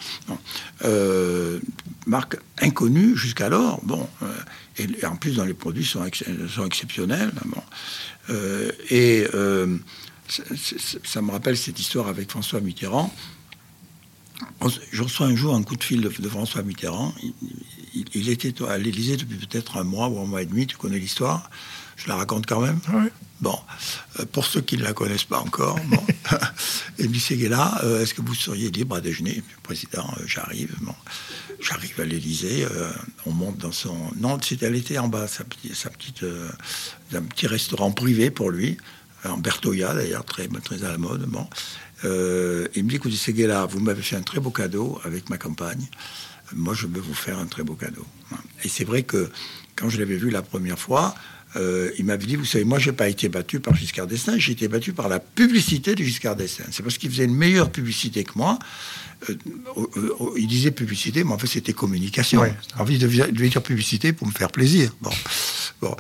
[0.85, 1.59] Euh,
[2.05, 3.79] marque inconnue jusqu'alors.
[3.83, 4.27] Bon, euh,
[4.77, 6.05] et, en plus, dans les produits sont,
[6.53, 7.31] sont exceptionnels.
[7.45, 7.61] Bon.
[8.91, 9.25] et
[10.27, 13.11] ça, me rappelle cette histoire avec François Mitterrand.
[14.91, 17.13] Je reçois un jour un coup de fil de, François Mitterrand.
[18.13, 20.67] Il, était à l'Élysée depuis peut-être un mois ou un mois et demi.
[20.67, 21.49] Tu connais l'histoire.
[21.95, 22.79] Je la raconte quand même.
[22.93, 23.09] Oui.
[23.41, 23.57] Bon,
[24.19, 26.03] euh, pour ceux qui ne la connaissent pas encore, bon.
[26.97, 30.75] et Seguela, euh, est-ce que vous seriez libre à déjeuner Président, euh, j'arrive.
[30.81, 30.95] Bon.
[31.61, 32.65] J'arrive à l'Élysée,
[33.25, 33.97] on monte dans son...
[34.15, 36.23] Non, elle était en bas, sa, petite, sa petite,
[37.13, 38.77] un petit restaurant privé pour lui,
[39.25, 41.25] en Bertoya d'ailleurs, très, très à la mode.
[41.25, 41.47] Bon.
[42.03, 45.87] il me dit, écoutez, Seguela, vous m'avez fait un très beau cadeau avec ma campagne.
[46.53, 48.05] Moi, je veux vous faire un très beau cadeau.
[48.63, 49.29] Et c'est vrai que
[49.75, 51.15] quand je l'avais vu la première fois,
[51.55, 54.37] euh, il m'avait dit, vous savez, moi, je n'ai pas été battu par Giscard d'Estaing,
[54.37, 56.65] j'ai été battu par la publicité de Giscard d'Estaing.
[56.71, 58.59] C'est parce qu'il faisait une meilleure publicité que moi.
[59.29, 59.35] Euh,
[59.77, 62.43] euh, il disait publicité, mais en fait, c'était communication.
[62.43, 64.95] J'ai envie de, dire publicité pour me faire plaisir.
[65.01, 65.11] Bon.
[65.81, 65.95] Bon.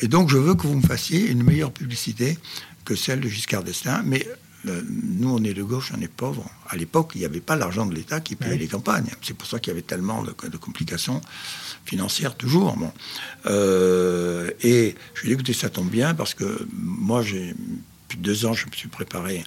[0.00, 2.38] et donc, je veux que vous me fassiez une meilleure publicité
[2.84, 4.02] que celle de Giscard d'Estaing.
[4.04, 4.26] Mais
[4.64, 6.48] nous, on est de gauche, on est pauvre.
[6.68, 9.08] À l'époque, il n'y avait pas l'argent de l'État qui payait les campagnes.
[9.22, 11.20] C'est pour ça qu'il y avait tellement de, de complications
[11.84, 12.76] financières toujours.
[12.76, 12.92] Bon.
[13.46, 17.54] Euh, et je lui ai dit, écoutez, ça tombe bien parce que moi, j'ai
[18.02, 19.44] depuis deux ans, je me suis préparé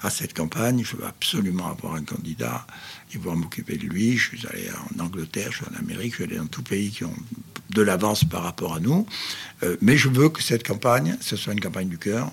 [0.00, 0.84] à cette campagne.
[0.84, 2.66] Je veux absolument avoir un candidat
[3.12, 4.16] et pouvoir m'occuper de lui.
[4.16, 6.90] Je suis allé en Angleterre, je suis en Amérique, je suis allé dans tous pays
[6.90, 7.16] qui ont
[7.70, 9.06] de l'avance par rapport à nous.
[9.62, 12.30] Euh, mais je veux que cette campagne, ce soit une campagne du cœur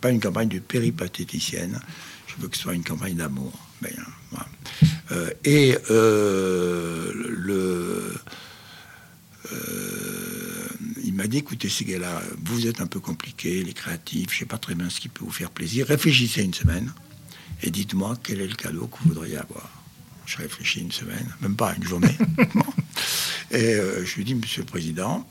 [0.00, 1.80] pas une campagne de péripatéticienne.
[2.26, 3.52] Je veux que ce soit une campagne d'amour.
[3.82, 3.90] Ben,
[5.12, 7.12] euh, et euh,
[11.04, 14.46] il m'a dit écoutez, gars-là, vous êtes un peu compliqués, les créatifs, je ne sais
[14.46, 15.86] pas très bien ce qui peut vous faire plaisir.
[15.86, 16.92] Réfléchissez une semaine
[17.62, 19.75] et dites-moi quel est le cadeau que vous voudriez avoir.
[20.26, 22.16] Je réfléchis une semaine, même pas une journée.
[23.50, 25.26] et je lui dis monsieur le Président,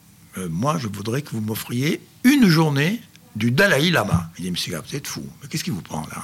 [0.50, 3.02] moi, je voudrais que vous m'offriez une journée
[3.36, 4.32] du Dalai Lama.
[4.38, 5.24] Il dit, monsieur, vous êtes fou.
[5.42, 6.24] Mais qu'est-ce qui vous prend là?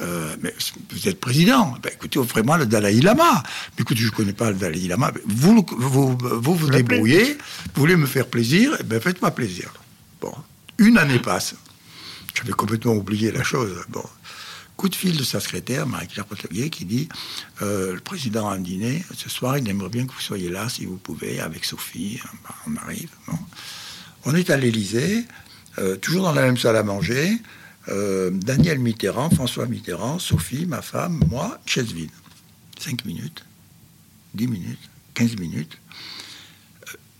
[0.00, 0.54] Euh, mais
[0.90, 1.76] vous êtes président.
[1.82, 3.42] Ben, écoutez, offrez-moi le Dalai Lama.
[3.76, 5.12] Mais écoutez, je ne connais pas le Dalai Lama.
[5.26, 7.34] Vous vous, vous, vous débrouillez,
[7.74, 9.72] vous voulez me faire plaisir, eh ben faites-moi plaisir.
[10.20, 10.32] Bon,
[10.78, 11.54] une année passe.
[12.34, 13.84] J'avais complètement oublié la chose.
[13.88, 14.02] Bon,
[14.76, 17.08] coup de fil de sa secrétaire, Marie-Claire Potelier, qui dit
[17.62, 20.68] euh, Le président a un dîner ce soir, il aimerait bien que vous soyez là,
[20.68, 22.20] si vous pouvez, avec Sophie.
[22.66, 23.10] On arrive.
[24.24, 25.24] On est à l'Élysée.
[25.78, 27.36] Euh, toujours dans la même salle à manger,
[27.88, 32.10] euh, Daniel Mitterrand, François Mitterrand, Sophie, ma femme, moi, chaise vide.
[32.78, 33.44] 5 minutes,
[34.34, 35.78] 10 minutes, 15 minutes.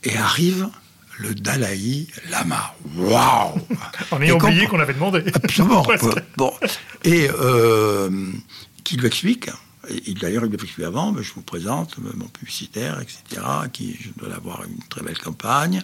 [0.05, 0.69] Et arrive
[1.19, 2.75] le Dalai Lama.
[2.97, 3.61] Waouh
[4.11, 5.23] On a oublié qu'on avait demandé.
[5.35, 5.87] Absolument.
[6.37, 6.53] bon.
[7.05, 7.29] Et
[8.83, 9.51] qui lui explique,
[10.21, 14.65] d'ailleurs il lui expliqué avant, je vous présente mon publicitaire, etc., qui je dois avoir
[14.65, 15.83] une très belle campagne.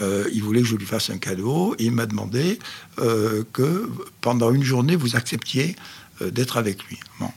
[0.00, 2.58] il voulait que je lui fasse un cadeau et il m'a demandé
[2.96, 5.76] que pendant une journée, vous acceptiez
[6.20, 6.98] d'être avec lui.
[7.20, 7.30] Bon.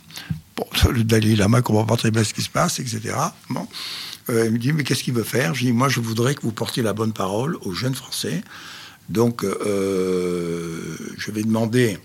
[0.91, 3.15] le Dalai Lama comprend pas très bien ce qui se passe, etc.
[3.49, 3.67] Bon.
[4.29, 5.53] Il me dit, mais qu'est-ce qu'il veut faire?
[5.53, 8.41] Je dis, moi, je voudrais que vous portiez la bonne parole aux jeunes Français.
[9.09, 11.97] Donc, je vais demander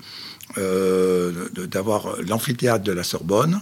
[0.56, 3.60] d'avoir l'amphithéâtre de la Sorbonne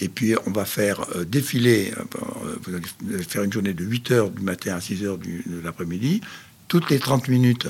[0.00, 4.10] et puis, on va faire euh, défiler, euh, vous allez faire une journée de 8
[4.12, 6.20] h du matin à 6 h de l'après-midi.
[6.68, 7.66] Toutes les 30 minutes,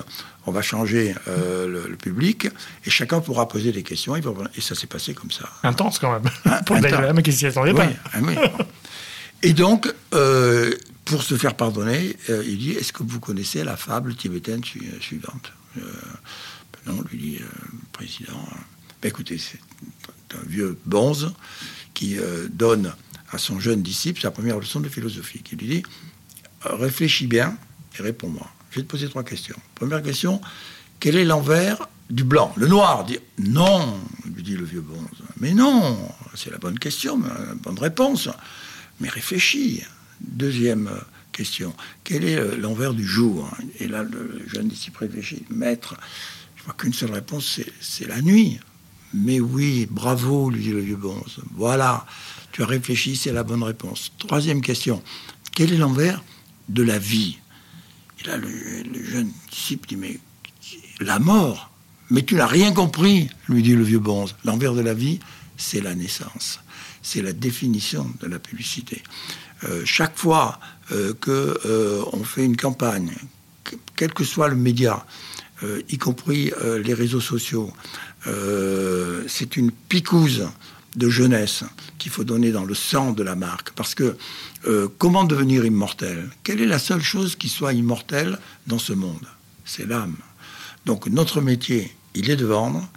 [0.46, 2.48] on va changer euh, le, public
[2.84, 4.16] et chacun pourra poser des questions.
[4.16, 4.22] Et,
[4.60, 5.48] ça s'est passé comme ça.
[5.62, 6.30] Intense quand même.
[6.44, 7.88] Hein, pour mais qui s'y attendait pas.
[8.12, 8.18] Ah
[9.42, 9.92] et donc,
[11.04, 14.62] pour se faire pardonner, il dit Est-ce que vous connaissez la fable tibétaine
[15.00, 15.52] suivante
[16.86, 17.46] Non, lui dit le
[17.92, 18.40] président.
[19.00, 19.60] Ben, écoutez, c'est
[20.36, 21.32] un vieux bonze
[21.94, 22.92] qui euh, donne
[23.30, 25.82] à son jeune disciple sa première leçon de philosophie, qui lui dit
[26.62, 27.56] Réfléchis bien
[27.98, 28.48] et réponds-moi.
[28.70, 29.56] Je vais te poser trois questions.
[29.74, 30.40] Première question
[31.00, 32.52] quel est l'envers du blanc?
[32.56, 34.00] Le noir dit Non,
[34.34, 35.22] lui dit le vieux bonze.
[35.38, 35.96] Mais non,
[36.34, 38.28] c'est la bonne question, la bonne réponse.
[39.00, 39.82] Mais réfléchis.
[40.20, 40.90] Deuxième
[41.32, 43.48] question quel est l'envers du jour?
[43.78, 45.94] Et là, le jeune disciple réfléchit Maître,
[46.56, 48.58] je vois qu'une seule réponse, c'est la nuit.
[49.14, 51.38] Mais oui, bravo, lui dit le vieux bonze.
[51.54, 52.06] Voilà,
[52.52, 54.12] tu as réfléchi, c'est la bonne réponse.
[54.18, 55.02] Troisième question.
[55.54, 56.22] Quel est l'envers
[56.68, 57.38] de la vie?
[58.20, 58.48] Et là, le,
[59.04, 60.18] jeune disciple dit, mais
[61.00, 61.70] la mort
[62.10, 64.34] Mais tu n'as rien compris, lui dit le vieux bonze.
[64.44, 65.20] L'envers de la vie,
[65.56, 66.60] c'est la naissance.
[67.02, 69.02] C'est la définition de la publicité.
[69.64, 70.60] Euh, chaque fois
[70.92, 73.12] euh, que euh, fait une campagne,
[73.96, 75.04] quel que soit le média,
[75.88, 76.52] y compris
[76.84, 77.72] les réseaux sociaux,
[78.26, 80.48] euh, c'est une picouse
[80.96, 81.64] de jeunesse
[81.98, 83.70] qu'il faut donner dans le sang de la marque.
[83.72, 84.16] Parce que
[84.66, 86.28] euh, comment devenir immortel?
[86.42, 89.26] Quelle est la seule chose qui soit immortelle dans ce monde?
[89.64, 90.16] C'est l'âme.
[90.86, 92.88] Donc notre métier, il est de vendre,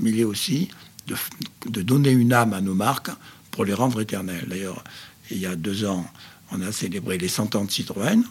[0.00, 0.68] mais il est aussi
[1.06, 3.10] de, donner une âme à nos marques
[3.54, 4.46] pour les rendre éternelles.
[4.48, 4.82] D'ailleurs,
[5.30, 6.04] il y a deux ans,
[6.50, 8.24] on a célébré les 100 ans de Citroën.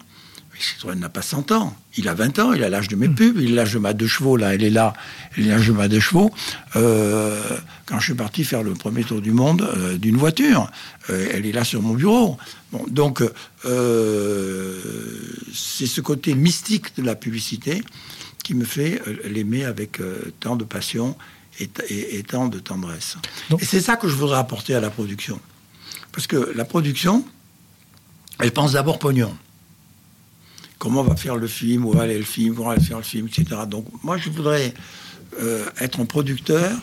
[0.59, 1.75] Citroën n'a pas 100 ans.
[1.97, 3.15] Il a 20 ans, il a l'âge de mes hmm.
[3.15, 4.93] pubs, il a l'âge de ma deux chevaux, là, elle est là,
[5.37, 6.29] il a l'âge de ma deux chevaux.
[6.75, 7.41] Euh,
[7.85, 10.69] quand je suis parti faire le premier tour du monde euh, d'une voiture,
[11.09, 12.37] euh, elle est là sur mon bureau.
[12.73, 13.23] Bon, donc,
[15.53, 17.81] c'est ce côté mystique de la publicité
[18.43, 20.01] qui me fait l'aimer avec
[20.41, 21.15] tant de passion
[21.59, 23.17] et, tant de tendresse.
[23.59, 25.39] Et c'est ça que je voudrais apporter à la production.
[26.11, 27.25] Parce que la production,
[28.39, 29.35] elle pense d'abord pognon
[30.83, 33.03] comment on va faire le film, où va aller le film, comment va faire le
[33.03, 33.61] film, etc.
[33.69, 34.73] Donc moi, je voudrais
[35.41, 36.77] euh, être un producteur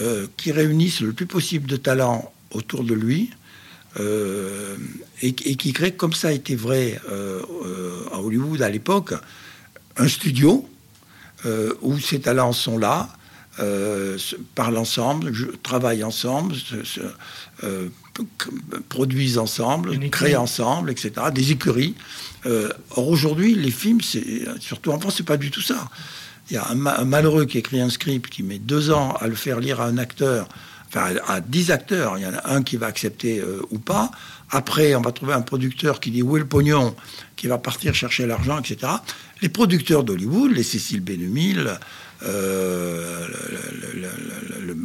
[0.00, 3.30] euh, qui réunisse le plus possible de talents autour de lui
[3.98, 4.76] euh,
[5.22, 7.00] et, qui crée, comme ça a été vrai
[8.12, 9.12] à Hollywood à l'époque,
[9.96, 10.68] un studio
[11.82, 13.08] où ces talents sont là,
[14.54, 17.00] parlent ensemble, travaillent ensemble, se,
[18.88, 21.12] produisent ensemble, créent ensemble, etc.
[21.32, 21.94] Des écuries.
[22.46, 24.00] Euh, or aujourd'hui, les films,
[24.60, 25.88] surtout en France, c'est pas du tout ça.
[26.50, 29.34] Il y a un, malheureux qui écrit un script qui met deux ans à le
[29.34, 30.48] faire lire à un acteur,
[30.88, 32.18] enfin à, dix acteurs.
[32.18, 34.10] Il y en a un qui va accepter euh, ou pas.
[34.50, 36.94] Après, on va trouver un producteur qui dit où est le pognon,
[37.36, 38.92] qui va partir chercher l'argent, etc.
[39.40, 41.10] Les producteurs d'Hollywood, les Cécile B.
[42.24, 43.28] Euh,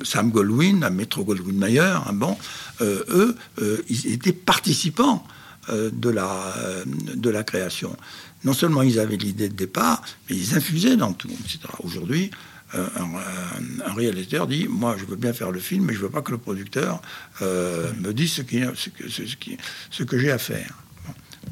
[0.04, 2.38] Sam Goldwyn, Metro Goldwyn Mayer, hein, bon,
[2.82, 5.26] euh, eux, euh, ils étaient participants
[5.70, 6.54] de, la,
[6.86, 7.98] de la création.
[8.46, 11.60] Non seulement ils avaient l'idée de départ, mais ils infusaient dans tout, etc.
[11.84, 12.32] Aujourd'hui,
[12.74, 16.32] un, réalisateur dit Moi, je veux bien faire le film, mais je veux pas que
[16.32, 17.02] le producteur
[17.42, 20.87] me dise ce que j'ai à faire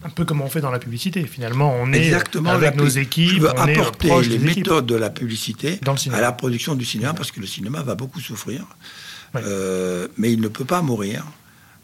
[0.06, 1.26] un peu comme on fait dans la publicité.
[1.26, 5.80] Finalement, on est Exactement, avec nos équipes, on apporter les méthodes de la publicité
[6.12, 8.66] à la production du cinéma, parce que le cinéma va beaucoup souffrir,
[9.36, 11.26] euh, mais il ne peut pas mourir.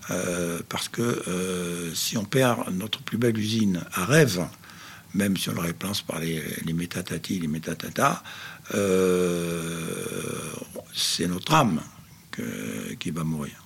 [0.10, 4.45] Euh, parce que euh, si on perd notre plus belle usine à rêve,
[5.13, 8.23] même si on le replace par les, les métatati, les métatata,
[10.93, 11.81] c'est notre âme
[12.99, 13.63] qui va mourir.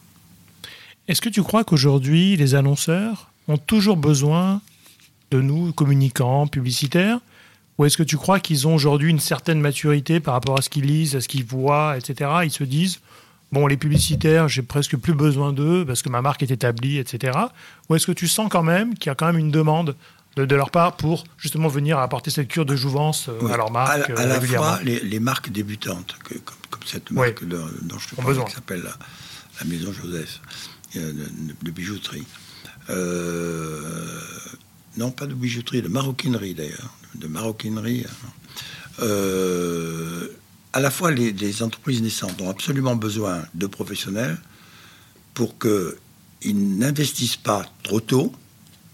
[1.08, 4.62] Est-ce que tu crois qu'aujourd'hui, les annonceurs ont toujours besoin
[5.32, 7.20] de nous, communicants, publicitaires
[7.78, 10.70] Ou est-ce que tu crois qu'ils ont aujourd'hui une certaine maturité par rapport à ce
[10.70, 12.32] qu'ils lisent, à ce qu'ils voient, etc.
[12.44, 13.00] Ils se disent,
[13.52, 17.38] bon, les publicitaires, j'ai presque plus besoin d'eux parce que ma marque est établie, etc.
[17.90, 19.96] Ou est-ce que tu sens quand même qu'il y a quand même une demande
[20.36, 24.10] de, leur part pour justement venir apporter cette cure de jouvence euh, à leur marque
[24.10, 28.84] À, la, fois, les, marques débutantes, comme, cette marque dont je te parle, qui s'appelle
[28.84, 30.42] la, Maison Joseph,
[30.98, 31.14] euh,
[31.62, 32.26] de bijouterie.
[32.90, 33.82] Euh,
[34.98, 38.06] non, pas de bijouterie, de maroquinerie d'ailleurs, de maroquinerie.
[39.02, 40.28] Euh,
[40.74, 44.38] à la fois, les, entreprises naissantes ont absolument besoin de professionnels
[45.34, 48.34] pour qu'ils n'investissent pas trop tôt,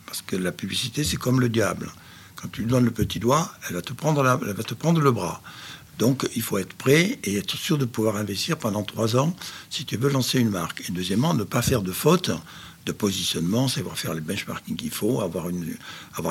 [0.05, 1.91] parce que la publicité, c'est comme le diable.
[2.35, 5.01] Quand tu lui donnes le petit doigt, elle va te prendre, elle va te prendre
[5.01, 5.41] le bras.
[5.99, 9.35] Donc, il faut être prêt et être sûr de pouvoir investir pendant trois ans
[9.69, 10.89] si tu veux lancer une marque.
[10.89, 12.31] Et deuxièmement, ne pas faire de fautes
[12.85, 15.75] de positionnement, savoir faire les benchmarking qu'il faut, avoir, une,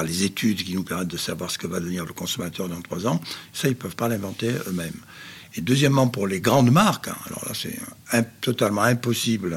[0.05, 3.07] les études qui nous permettent de savoir ce que va devenir le consommateur dans trois
[3.07, 3.21] ans.
[3.53, 5.01] Ça, ils ne peuvent pas l'inventer eux-mêmes.
[5.55, 7.79] Et deuxièmement, pour les grandes marques, hein, alors là, c'est
[8.41, 9.57] totalement impossible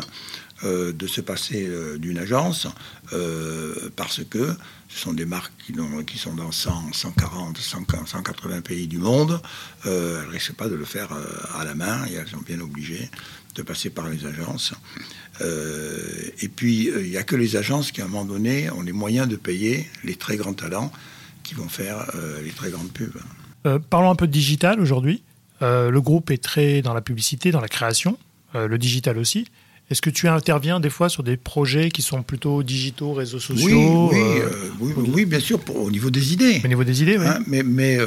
[0.64, 2.68] euh, de se passer euh, d'une agence
[3.12, 4.56] euh, parce que
[4.88, 5.74] ce sont des marques qui,
[6.08, 9.42] qui sont dans 100, 140, 180 pays du monde.
[9.84, 11.10] elles ne risquent pas de le faire
[11.56, 13.10] à la main et elles sont bien obligées
[13.56, 14.74] de passer par les agences.
[15.42, 15.98] Euh,
[16.42, 18.82] et puis, euh, il n'y a que les agences qui, à un moment donné, ont
[18.82, 20.92] les moyens de payer les très grands talents
[21.44, 23.18] qui vont faire euh, les très grandes pubs.
[23.90, 25.24] parlons un peu de digital aujourd'hui.
[25.62, 28.18] le groupe est très dans la publicité, dans la création,
[28.54, 29.48] le digital aussi.
[29.90, 34.10] Est-ce que tu interviens des fois sur des projets qui sont plutôt digitaux, réseaux sociaux
[34.12, 34.42] Oui,
[34.80, 36.62] oui, oui, bien sûr, au niveau des idées.
[36.64, 37.28] Au niveau des idées, oui.
[37.28, 37.98] Hein, mais, mais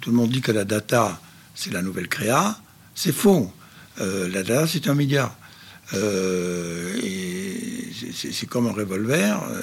[0.00, 1.20] tout le monde dit que la data,
[1.54, 2.58] c'est la nouvelle créa.
[2.94, 3.52] C'est faux.
[3.98, 5.34] La data, c'est un média.
[5.94, 6.98] Euh,
[8.14, 9.42] c'est comme un revolver.
[9.50, 9.60] Euh,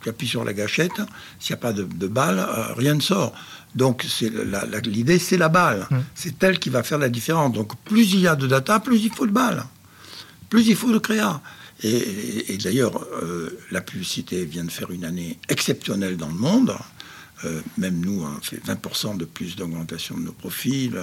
[0.00, 0.92] tu appuies sur la gâchette,
[1.38, 3.32] s'il n'y a pas de, balle, euh, rien ne sort.
[3.74, 4.04] Donc
[4.84, 5.86] l'idée, c'est la balle.
[5.90, 5.96] Mmh.
[6.14, 7.52] C'est elle qui va faire la différence.
[7.52, 9.64] Donc plus il y a de data, plus il faut de balles.
[10.48, 11.40] Plus il faut de créa.
[11.82, 13.06] Et, d'ailleurs,
[13.72, 16.74] la publicité vient de faire une année exceptionnelle dans le monde.
[17.44, 20.98] Euh, même nous, on fait 20% de plus d'augmentation de nos profils.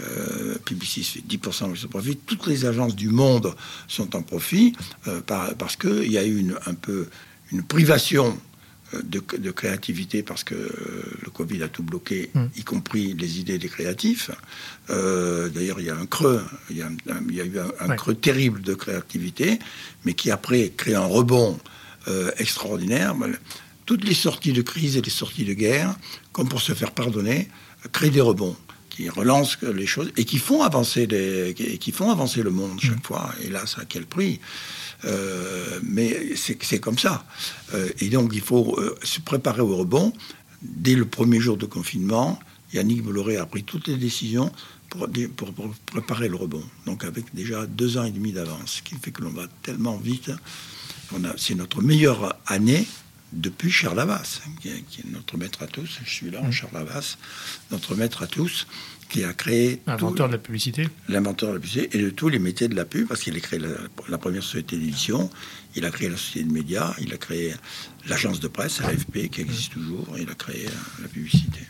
[0.00, 2.16] Euh, Publicis fait 10% de plus de profit.
[2.16, 3.54] Toutes les agences du monde
[3.86, 4.74] sont en profit
[5.06, 7.08] euh, parce qu'il y a eu une, un peu
[7.52, 8.38] une privation
[8.94, 12.44] euh, de, créativité parce que le Covid a tout bloqué, mm.
[12.56, 14.30] y compris les idées des créatifs.
[14.88, 19.58] D'ailleurs, il y a un creux, il y a, eu un, creux terrible de créativité,
[20.04, 21.58] mais qui après crée un rebond
[22.38, 23.14] extraordinaire
[23.88, 25.96] toutes les sorties de crise et les sorties de guerre,
[26.32, 27.48] comme pour se faire pardonner,
[27.90, 28.54] créent des rebonds
[28.90, 33.02] qui relancent les choses et qui font avancer, les, qui font avancer le monde chaque
[33.06, 33.34] fois.
[33.42, 34.40] Et là, à quel prix?
[35.06, 37.24] Euh, Mais c'est comme ça.
[37.72, 40.12] Euh, et donc, il faut euh, se préparer au rebond.
[40.60, 42.38] Dès le premier jour de confinement,
[42.74, 44.52] Yannick Bolloré a pris toutes les décisions
[44.90, 46.64] pour, pour, pour préparer le rebond.
[46.84, 49.96] Donc, avec déjà deux ans et demi d'avance, ce qui fait que l'on va tellement
[49.96, 50.30] vite.
[51.38, 52.86] C'est notre meilleure année
[53.32, 55.98] depuis Charles Havas, qui est, notre maître à tous.
[56.04, 56.52] Je suis là, mmh.
[56.52, 57.16] Charles Havas,
[57.70, 58.66] notre maître à tous,
[59.08, 59.80] qui a créé.
[59.86, 60.88] L'inventeur de la publicité.
[61.08, 63.40] L'inventeur de la publicité et de tous les métiers de la pub, parce qu'il a
[63.40, 63.60] créé
[64.08, 65.30] la, première société d'édition,
[65.74, 67.54] il a créé la société de médias, il a créé
[68.08, 71.60] l'agence de presse, l'AFP, qui existe toujours, et il a créé euh, la publicité.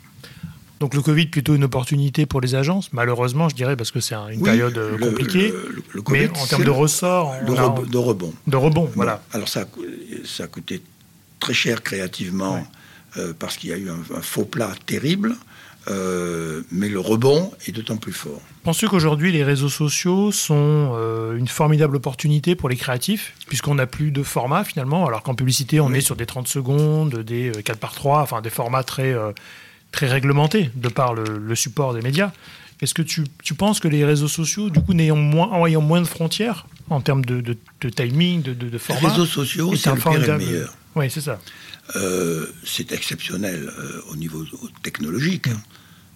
[0.80, 4.14] Donc le Covid plutôt une opportunité pour les agences, malheureusement je dirais parce que c'est
[4.14, 5.52] une période euh, compliquée.
[6.08, 8.32] mais en termes de ressort, de, de, rebond.
[8.46, 9.24] De rebond, voilà.
[9.32, 9.64] Alors ça,
[10.24, 10.80] ça a coûté
[11.40, 12.66] très cher créativement
[13.16, 15.36] euh, parce qu'il y a eu un, faux plat terrible.
[15.88, 18.42] Euh, mais le rebond est d'autant plus fort.
[18.62, 23.86] Penses-tu qu'aujourd'hui les réseaux sociaux sont euh, une formidable opportunité pour les créatifs, puisqu'on n'a
[23.86, 27.78] plus de format finalement, alors qu'en publicité on est sur des 30 secondes, des 4
[27.78, 29.14] par 3, enfin des formats très,
[29.90, 32.32] très réglementés de par le, support des médias.
[32.82, 35.80] Est-ce que tu, tu, penses que les réseaux sociaux, du coup, n'ayant moins, en ayant
[35.80, 39.90] moins de frontières en termes de, de, timing, de, de, format, les réseaux sociaux, c'est
[39.90, 40.74] le pire et le meilleur.
[40.98, 41.38] Oui, c'est ça.
[41.94, 44.44] Euh, c'est exceptionnel euh, au niveau
[44.82, 45.62] technologique, hein,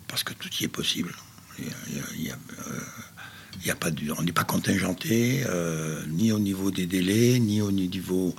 [0.09, 1.15] parce que tout y est possible.
[1.61, 2.27] Il
[3.65, 7.71] y a, pas on n'est pas contingenté, euh, ni au niveau des délais, ni au
[7.71, 8.35] niveau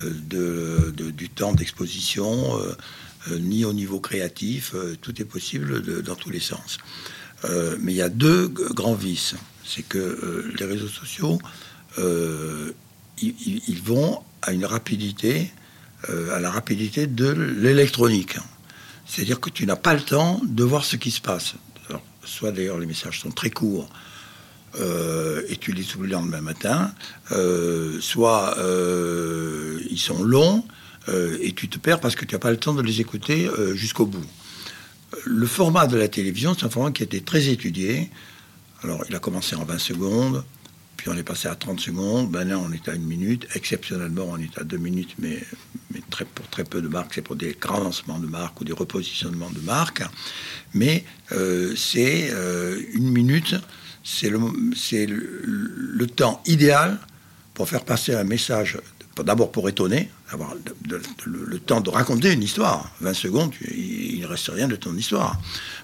[0.00, 2.56] de, du temps d'exposition,
[3.32, 4.76] ni au niveau créatif.
[5.00, 6.78] tout est possible dans tous les sens.
[7.80, 9.34] mais il y a deux grands vices.
[9.64, 11.40] C'est que les réseaux sociaux,
[11.98, 15.50] ils, vont à une rapidité
[16.08, 18.38] euh, à la rapidité de l'électronique.
[19.06, 21.54] C'est-à-dire que tu n'as pas le temps de voir ce qui se passe.
[22.24, 23.88] soit d'ailleurs les messages sont très courts
[24.78, 26.92] euh, et tu les oublies le lendemain matin,
[27.32, 28.56] euh, soit
[29.90, 30.64] ils sont longs
[31.08, 34.06] et tu te perds parce que tu n'as pas le temps de les écouter jusqu'au
[34.06, 34.24] bout.
[35.24, 38.10] Le format de la télévision, c'est un format qui a été très étudié.
[38.84, 40.44] Alors, il a commencé en 20 secondes,
[41.00, 44.36] puis on est passé à 30 secondes, maintenant on est à une minute, exceptionnellement on
[44.36, 45.42] est à deux minutes, mais,
[45.94, 48.64] mais très, pour très peu de marques, c'est pour des grands lancements de marques ou
[48.64, 50.02] des repositionnements de marques.
[50.74, 53.54] Mais euh, c'est euh, une minute,
[54.04, 56.98] c'est le, le, le, temps idéal
[57.54, 58.76] pour faire passer un message
[59.24, 60.54] D'abord pour étonner, avoir
[61.24, 62.90] le, temps de raconter une histoire.
[63.00, 65.38] 20 secondes, il ne reste rien de ton histoire.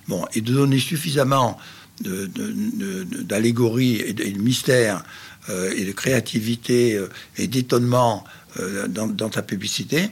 [0.09, 1.59] Bon, et de donner suffisamment
[2.01, 5.05] d'allégorie et, de mystère
[5.49, 8.24] euh, et de créativité euh, et d'étonnement
[8.59, 10.11] euh, dans, ta publicité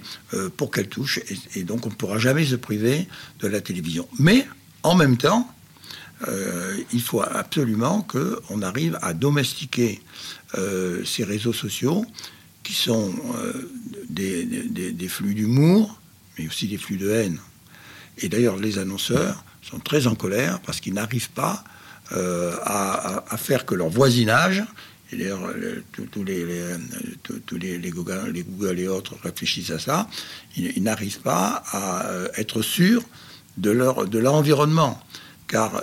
[0.57, 1.20] pour qu'elle touche.
[1.55, 3.09] Et, donc on ne pourra jamais se priver
[3.41, 4.07] de la télévision.
[4.18, 4.47] Mais
[4.82, 5.51] en même temps,
[6.93, 10.01] il faut absolument qu'on arrive à domestiquer
[11.05, 12.07] ces réseaux sociaux
[12.62, 13.12] qui sont
[14.09, 16.01] des, des flux d'humour,
[16.39, 17.39] mais aussi des flux de haine.
[18.18, 21.64] Et d'ailleurs, les annonceurs sont très en colère parce qu'ils n'arrivent pas
[22.13, 24.63] euh, à, faire que leur voisinage,
[25.11, 25.53] et d'ailleurs
[26.13, 26.45] tous les,
[27.47, 30.09] tous les, Google, et autres réfléchissent à ça,
[30.57, 33.03] ils, n'arrivent pas à euh, être sûrs
[33.57, 35.03] de leur, de leur environnement.
[35.49, 35.83] Car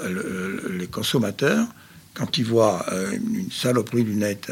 [0.70, 1.68] les consommateurs,
[2.14, 4.52] quand ils voient euh, une saloperie du net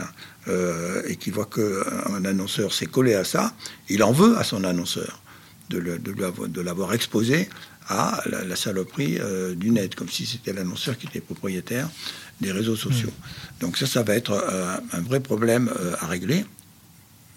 [1.08, 3.54] et qu'ils voient qu'un annonceur s'est collé à ça,
[3.90, 5.22] il en veut à son annonceur
[5.70, 7.48] de l'avoir exposé
[7.90, 11.90] à la, saloperie euh, du net, comme si c'était l'annonceur qui était propriétaire
[12.40, 13.10] des réseaux sociaux.
[13.10, 13.62] Hmm.
[13.62, 16.46] Donc ça, ça va être euh, un vrai problème euh, à régler.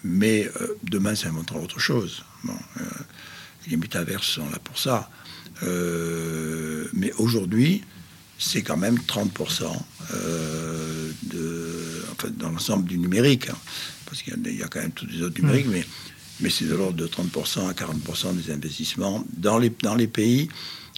[0.05, 0.51] Mais
[0.83, 2.25] demain, ça inventera autre chose.
[2.43, 2.57] Bon,
[3.71, 5.09] les métaverses sont là pour ça.
[6.93, 7.85] mais aujourd'hui,
[8.37, 9.63] c'est quand même 30%
[11.23, 13.49] de, en fait, dans l'ensemble du numérique.
[13.49, 13.57] Hein,
[14.05, 15.71] parce qu'il y, a quand même tous les autres numériques, hmm.
[15.71, 15.87] mais
[16.41, 20.49] mais c'est de l'ordre de 30% à 40% des investissements dans les, dans les pays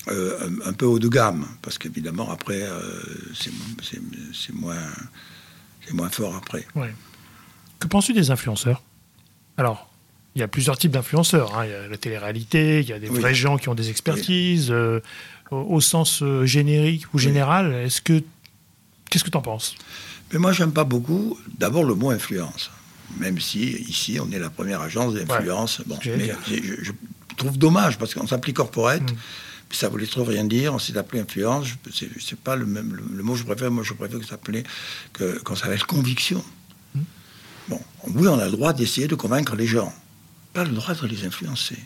[0.08, 3.00] euh, un, peu haut de gamme, parce qu'évidemment, après, euh,
[3.34, 4.76] c'est moins,
[5.92, 6.66] moins fort après.
[7.78, 8.82] Que penses-tu des influenceurs?
[9.56, 9.90] Alors,
[10.34, 11.56] il y a plusieurs types d'influenceurs.
[11.56, 11.64] Hein.
[11.66, 14.70] Il y a la télé-réalité, il y a des vrais gens qui ont des expertises,
[14.70, 15.00] euh,
[15.50, 17.72] au, sens générique ou général.
[17.72, 18.22] Est-ce que
[19.14, 19.76] Qu'est-ce que tu en penses?
[20.32, 22.72] Mais moi, j'aime pas beaucoup, d'abord, le mot influence
[23.18, 25.80] même si ici on est la première agence d'influence.
[25.86, 26.92] Bon, mais je,
[27.36, 29.10] trouve dommage parce qu'on s'appelait corporate.
[29.10, 29.16] Mm.
[29.70, 30.72] Ça voulait trop rien dire.
[30.72, 31.66] On s'est appelé influence.
[31.92, 33.72] C'est pas le même le, mot que je préfère.
[33.72, 34.62] Moi, je préfère que ça s'appelait
[35.12, 36.44] que qu'on s'appelle conviction.
[36.94, 37.00] Mm.
[37.68, 37.80] Bon,
[38.14, 39.92] oui, on a le droit d'essayer de convaincre les gens,
[40.52, 41.78] pas le droit de les influencer.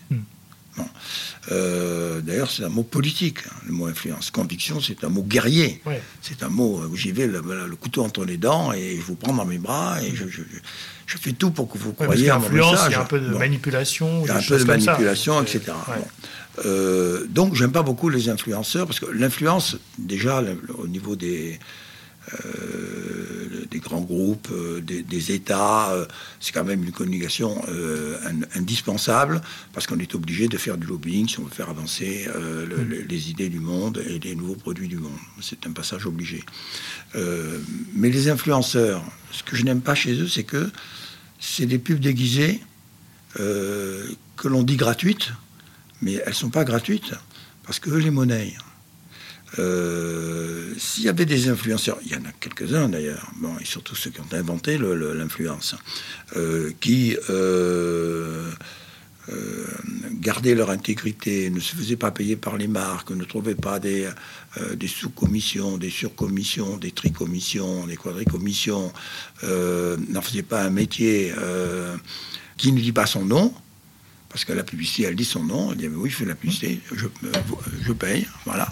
[1.50, 4.30] Euh, d'ailleurs, c'est un mot politique, hein, le mot influence.
[4.30, 5.82] Conviction, c'est un mot guerrier.
[6.20, 9.14] C'est un mot où j'y vais le, le, couteau entre les dents et je vous
[9.14, 10.26] prends dans mes bras et je,
[11.06, 12.88] fais tout pour que vous croyiez à mon message.
[12.88, 14.22] Il y a un peu de manipulation.
[14.24, 15.72] Il y a un peu de manipulation, etc.
[16.64, 20.42] Euh, donc, j'aime pas beaucoup les influenceurs parce que l'influence, déjà,
[20.76, 21.58] au niveau des
[22.34, 25.90] euh, des grands groupes, euh, des, États.
[25.90, 26.06] Euh,
[26.40, 27.60] c'est quand même une communication
[28.54, 33.06] indispensable parce qu'on est obligé de faire du lobbying si on veut faire avancer mm.
[33.08, 35.18] les idées du monde et les nouveaux produits du monde.
[35.40, 36.44] C'est un passage obligé.
[37.14, 40.70] mais les influenceurs, ce que je n'aime pas chez eux, c'est que
[41.38, 42.60] c'est des pubs déguisées
[43.34, 45.32] que l'on dit gratuites,
[46.00, 47.14] mais elles ne sont pas gratuites
[47.64, 48.54] parce que eux les monnaient.
[49.58, 53.94] Euh, s'il y avait des influenceurs, il y en a quelques-uns d'ailleurs, bon, et surtout
[53.94, 55.74] ceux qui ont inventé l'influence,
[56.36, 58.50] euh, qui euh,
[60.20, 64.08] gardaient leur intégrité, ne se faisaient pas payer par les marques, ne trouvaient pas des,
[64.74, 68.90] des sous-commissions, des sur-commissions, des tricommissions, des quadricommissions,
[69.42, 71.34] n'en faisaient pas un métier
[72.56, 73.52] qui ne dit pas son nom,
[74.30, 76.80] parce que la publicité, elle dit son nom, elle dit oui, je fais la publicité,
[76.92, 77.06] je,
[77.82, 78.68] je paye, voilà.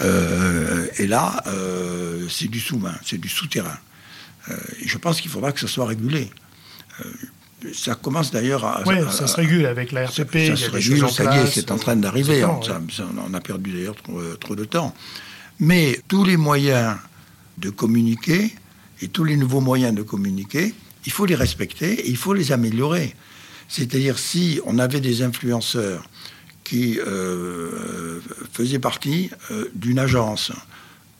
[0.00, 3.76] Euh, et là, euh, c'est du sous-main, c'est du souterrain.
[4.48, 6.30] Euh, je pense qu'il faudra que ce soit régulé.
[7.74, 8.82] ça commence d'ailleurs à.
[8.86, 10.48] Oui, ça se régule avec la RCP.
[10.48, 12.44] Ça, se régule, ça y est, c'est en train d'arriver.
[12.44, 14.94] on a perdu d'ailleurs trop, trop de temps.
[15.58, 16.96] Mais tous les moyens
[17.58, 18.54] de communiquer
[19.02, 20.72] et tous les nouveaux moyens de communiquer,
[21.04, 23.14] il faut les respecter et il faut les améliorer.
[23.70, 26.02] C'est-à-dire si on avait des influenceurs
[26.64, 28.20] qui euh,
[28.52, 30.50] faisaient partie euh, d'une agence,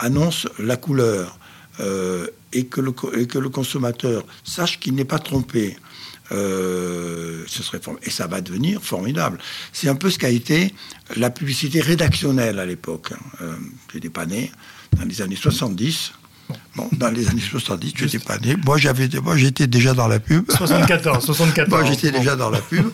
[0.01, 1.39] annonce la couleur,
[1.79, 5.77] euh, et, que le, consommateur sache qu'il n'est pas trompé,
[6.31, 9.39] ce serait et ça va devenir formidable.
[9.73, 10.75] C'est un peu ce qu'a été
[11.17, 13.13] la publicité rédactionnelle à l'époque.
[13.41, 13.47] Hein.
[13.91, 14.51] Je n'étais pas né
[14.97, 16.13] dans les années 70.
[16.77, 18.57] Bon, dans les années 70, je n'étais pas né.
[18.65, 20.51] Moi, j'avais, moi, j'étais déjà dans la pub.
[20.51, 21.69] 74, 74.
[21.69, 22.87] moi, j'étais déjà dans la pub.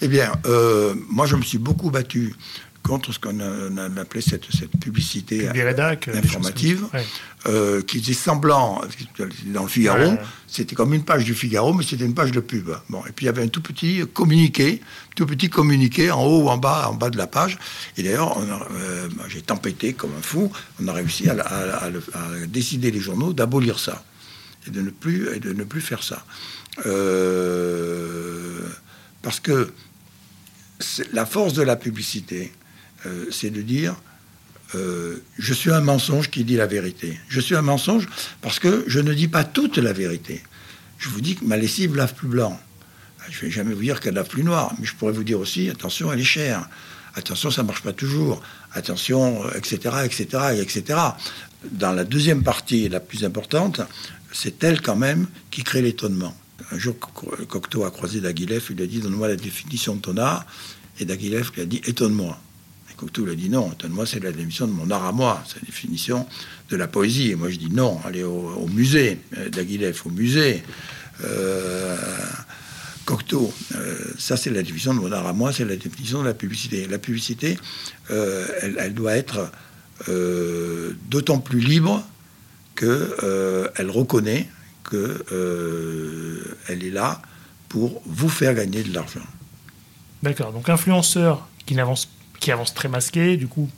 [0.00, 2.34] eh bien, euh, moi, je me suis beaucoup battu
[2.90, 6.86] contre ce qu'on a, appelé cette, cette publicité informative,
[7.46, 8.82] euh, qui faisait semblant,
[9.46, 10.10] dans le Figaro,
[10.46, 12.68] c'était comme une page du Figaro, mais c'était une page de pub.
[12.88, 14.80] Bon, et puis il y avait un tout petit communiqué,
[15.14, 17.58] tout petit communiqué en haut ou en bas, en bas de la page.
[17.96, 20.50] Et d'ailleurs, euh, j'ai tempêté comme un fou.
[20.82, 21.88] On a réussi à, à
[22.48, 24.04] décider les journaux d'abolir ça
[24.66, 26.24] et de ne plus et de ne plus faire ça.
[26.86, 28.60] Euh,
[29.22, 29.72] Parce que
[31.12, 32.52] la force de la publicité,
[33.06, 33.96] euh, c'est de dire
[34.74, 37.18] euh, je suis un mensonge qui dit la vérité.
[37.28, 38.06] Je suis un mensonge
[38.40, 40.42] parce que je ne dis pas toute la vérité.
[40.98, 42.60] Je vous dis que ma lessive lave plus blanc.
[43.28, 45.40] Je ne vais jamais vous dire qu'elle lave plus noir, mais je pourrais vous dire
[45.40, 46.68] aussi attention, elle est chère.
[47.14, 48.42] Attention, ça ne marche pas toujours.
[48.72, 50.26] Attention, etc., etc.,
[50.60, 50.98] etc.
[51.72, 53.80] Dans la deuxième partie, la plus importante,
[54.32, 56.36] c'est elle quand même qui crée l'étonnement.
[56.72, 60.16] Un jour, Cocteau a croisé Daguilef, il lui a dit Donne-moi la définition de ton
[60.16, 60.46] art.
[61.00, 62.40] Et Daguilef lui a dit Étonne-moi.
[63.00, 65.66] Cocteau lui dit Non, étonne-moi, c'est la définition de mon art à moi, c'est la
[65.66, 66.26] définition
[66.68, 67.30] de la poésie.
[67.30, 70.62] Et moi, je dis Non, allez au, musée, euh, Daguilef, au musée.
[71.24, 71.96] Euh,
[73.06, 76.26] Cocteau, euh, ça c'est la définition de mon art à moi, c'est la définition de
[76.26, 76.86] la publicité.
[76.86, 77.58] La publicité,
[78.08, 79.50] elle, elle, doit être
[81.08, 82.06] d'autant plus libre
[82.76, 84.48] qu'elle reconnaît
[84.88, 87.20] qu'elle euh, est là
[87.68, 89.20] pour vous faire gagner de l'argent.
[90.22, 90.52] D'accord.
[90.52, 92.08] Donc influenceur qui avance,
[92.40, 93.68] qui avance très masqué, du coup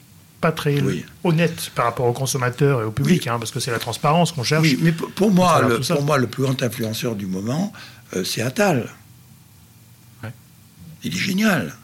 [0.42, 0.82] pas très
[1.22, 4.42] honnête par rapport aux consommateurs et au public, hein, parce que c'est la transparence qu'on
[4.42, 4.62] cherche.
[4.62, 7.72] Oui, mais pour moi, le, pour moi, le plus grand influenceur du moment,
[8.16, 8.88] euh, c'est Attal.
[11.04, 11.74] Il est génial.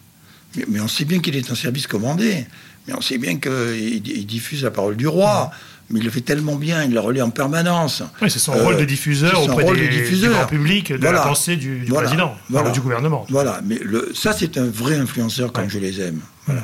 [0.69, 2.47] Mais, on sait bien qu'il est un service commandé.
[2.87, 5.51] Mais on sait bien qu'il diffuse la parole du roi
[5.91, 8.03] mais il le fait tellement bien, il le relaie en permanence.
[8.21, 10.31] Oui, c'est son rôle de diffuseur auprès des, diffuseur.
[10.31, 12.35] du grand public, de la pensée du, président,
[12.73, 13.27] du gouvernement.
[13.31, 16.21] Voilà, mais le, ça c'est un vrai influenceur comme je les aime.
[16.47, 16.63] Voilà.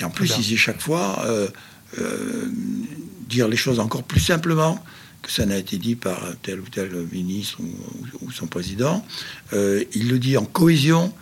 [0.00, 1.48] Et en plus, il sait chaque fois euh,
[1.98, 2.48] euh,
[3.28, 4.82] dire les choses encore plus simplement
[5.22, 7.58] que ça n'a été dit par tel ou tel ministre
[8.22, 9.04] ou, son président.
[9.52, 11.12] Euh, il le dit en cohésion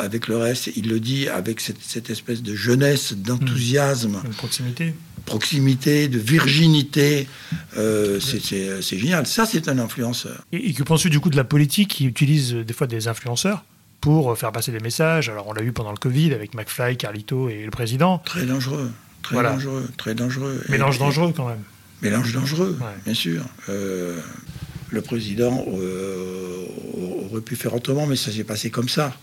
[0.00, 0.70] avec le reste.
[0.76, 4.20] Il le dit avec cette, espèce de jeunesse, d'enthousiasme.
[4.24, 4.94] Une proximité
[5.26, 7.28] proximité, de virginité.
[7.76, 9.26] Euh, c'est génial.
[9.26, 10.46] Ça, c'est un influenceur.
[10.52, 13.64] Et, que penses-tu du coup de la politique qui utilise euh, des fois des influenceurs
[14.00, 15.28] pour euh, faire passer des messages?
[15.28, 18.18] Alors, on l'a vu pendant le Covid avec McFly, Carlito et le président.
[18.24, 18.90] Très dangereux.
[19.22, 19.86] Très dangereux.
[19.98, 20.62] Très dangereux.
[20.70, 21.62] Mélange dangereux quand même.
[22.00, 23.42] Mélange dangereux, bien sûr.
[23.68, 29.16] le président aurait pu faire autrement, mais ça s'est passé comme ça.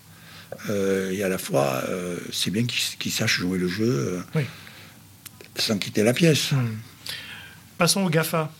[0.69, 1.83] Et à la fois,
[2.31, 4.23] c'est bien qu'il sache jouer le jeu.
[4.35, 4.43] Oui
[5.55, 6.51] sans quitter la pièce.
[6.51, 6.77] Hmm.
[7.77, 8.51] Passons au GAFA.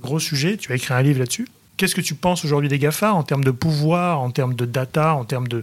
[0.00, 1.48] Gros sujet, tu as écrit un livre là-dessus.
[1.76, 5.14] Qu'est-ce que tu penses aujourd'hui des GAFA en termes de pouvoir, en termes de data,
[5.14, 5.62] en termes de,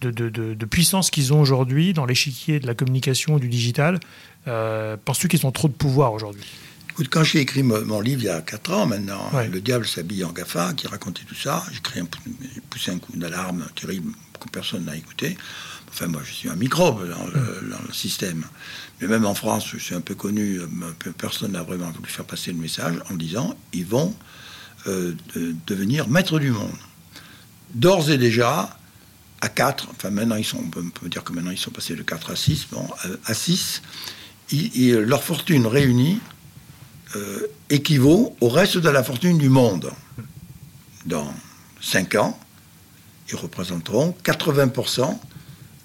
[0.00, 4.00] de, de, puissance qu'ils ont aujourd'hui dans l'échiquier de la communication, du digital
[4.46, 6.44] euh, Penses-tu qu'ils ont trop de pouvoir aujourd'hui?
[6.90, 10.24] Écoute, quand j'ai écrit mon, livre il y a 4 ans maintenant, Le diable s'habille
[10.24, 12.02] en GAFA, qui racontait tout ça, j'ai
[12.70, 14.12] poussé un coup d'alarme terrible
[14.44, 15.36] que personne n'a écouté.
[15.90, 18.44] Enfin, moi, je suis un microbe dans le, système.
[19.00, 20.60] Mais même en France, je suis un peu connu,
[21.18, 24.14] personne n'a vraiment voulu faire passer le message en disant ils vont
[24.86, 25.14] euh,
[25.66, 26.76] devenir maîtres du monde.
[27.74, 28.76] D'ores et déjà,
[29.40, 32.02] à 4, enfin maintenant ils sont, on peut, dire que maintenant ils sont passés de
[32.02, 33.82] 4 à 6, bon, euh, à 6,
[34.50, 36.20] leur fortune réunie
[37.16, 39.90] euh, équivaut au reste de la fortune du monde.
[41.06, 41.32] Dans
[41.80, 42.38] 5 ans,
[43.30, 45.18] ils représenteront 80%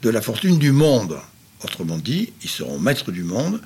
[0.01, 1.17] de la fortune du monde.
[1.63, 3.61] Autrement dit, ils seront maîtres du monde.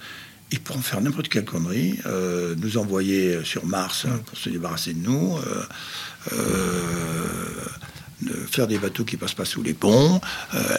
[0.51, 4.99] Ils pourront faire n'importe quelle connerie, euh, nous envoyer sur Mars pour se débarrasser de
[4.99, 5.63] nous, euh,
[6.33, 10.21] euh, faire des bateaux qui passent pas sous les ponts,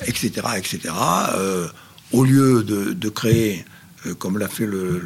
[0.07, 0.95] etc., etc.
[2.13, 3.65] au lieu de, créer,
[4.21, 5.03] comme l'a fait le,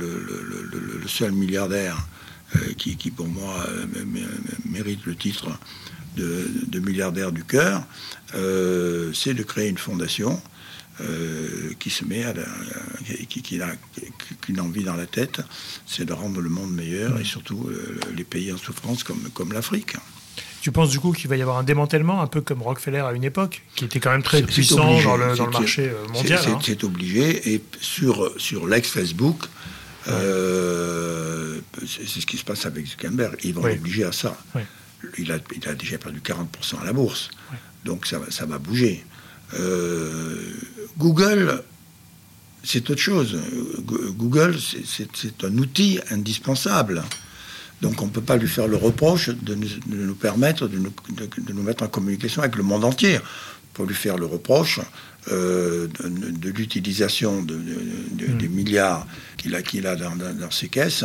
[1.06, 2.06] seul milliardaire
[2.76, 3.66] qui, pour moi
[4.66, 5.48] mérite le titre
[6.16, 7.82] de, milliardaire du cœur,
[8.34, 10.40] euh, c'est de créer une fondation
[11.00, 12.34] euh, qui se met à
[13.28, 13.68] qui, qui, a
[14.40, 15.40] qu'une envie dans la tête,
[15.86, 19.52] c'est de rendre le monde meilleur et surtout euh, les pays en souffrance comme, comme
[19.52, 19.94] l'Afrique.
[20.60, 23.12] Tu penses du coup qu'il va y avoir un démantèlement, un peu comme Rockefeller à
[23.12, 26.58] une époque, qui était quand même très puissant dans le, dans le marché mondial hein
[26.64, 27.54] C'est obligé.
[27.54, 29.44] Et sur, sur l'ex-Facebook,
[30.04, 30.12] c'est
[32.06, 33.36] ce qui se passe avec Zuckerberg.
[33.44, 34.36] Ils vont obliger à ça.
[35.18, 37.30] Il a, il a, déjà perdu 40% à la bourse.
[37.84, 39.04] Donc ça, ça va bouger.
[39.58, 40.52] Euh,
[40.98, 41.62] Google,
[42.64, 43.38] c'est autre chose.
[43.78, 47.02] Google, c'est un outil indispensable.
[47.80, 51.52] Donc on ne peut pas lui faire le reproche de nous, permettre de nous, de
[51.52, 53.18] nous, mettre en communication avec le monde entier.
[53.18, 54.80] On peut lui faire le reproche
[55.30, 58.38] euh, de, l'utilisation de, hmm.
[58.38, 61.04] des milliards qu'il a, qu'il a dans, dans, ses caisses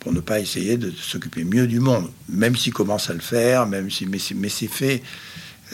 [0.00, 3.66] pour ne pas essayer de s'occuper mieux du monde, même s'il commence à le faire,
[3.66, 5.02] même si, mais c'est fait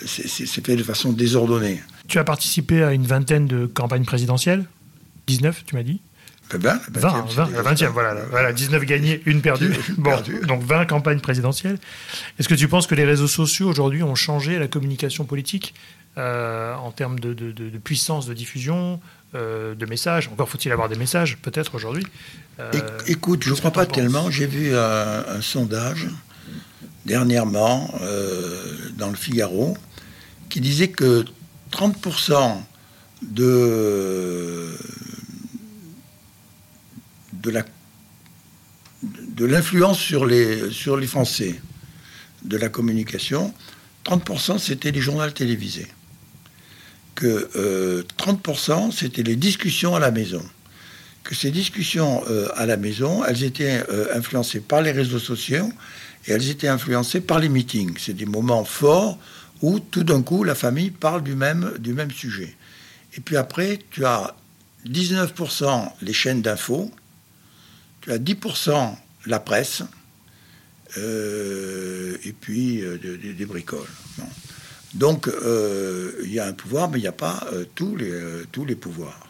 [0.04, 1.82] c'est fait de façon désordonnée.
[2.06, 4.66] Tu as participé à une vingtaine de campagnes présidentielles?
[5.26, 6.00] 19, tu m'as dit?
[6.50, 9.72] 20, 20, 20, la 20e, voilà, voilà, 19 gagnés, une perdue.
[9.98, 10.12] Bon,
[10.46, 11.78] donc 20 campagnes présidentielles.
[12.38, 15.74] Est-ce que tu penses que les réseaux sociaux aujourd'hui ont changé la communication politique?
[16.16, 19.00] En termes de, puissance de diffusion,
[19.34, 22.06] euh, de messages Encore faut-il avoir des messages, peut-être aujourd'hui
[22.58, 22.70] euh,
[23.06, 24.30] Écoute, je ne crois pas tellement.
[24.30, 26.08] J'ai vu un, sondage
[27.04, 27.90] dernièrement
[28.96, 29.76] dans le Figaro
[30.48, 31.24] qui disait que
[31.72, 32.62] 30%
[33.22, 34.76] de
[37.32, 37.62] de la
[39.02, 41.60] de l'influence sur les, sur les Français
[42.44, 43.52] de la communication,
[44.04, 45.88] 30% c'était les journaux télévisés.
[47.16, 50.44] Que 30% euh, c'était les discussions à la maison.
[51.24, 55.72] Que ces discussions euh, à la maison, elles étaient euh, influencées par les réseaux sociaux
[56.26, 57.96] et elles étaient influencées par les meetings.
[57.98, 59.18] C'est des moments forts
[59.62, 62.54] où tout d'un coup la famille parle du même, du même sujet.
[63.16, 64.36] Et puis après, tu as
[64.86, 66.92] 19% les chaînes d'infos,
[68.02, 68.94] tu as 10%
[69.24, 69.82] la presse,
[70.98, 73.88] euh, et puis des, bricoles.
[74.96, 78.12] Donc euh, il y a un pouvoir, mais il n'y a pas tous, les,
[78.50, 79.26] tous les pouvoirs.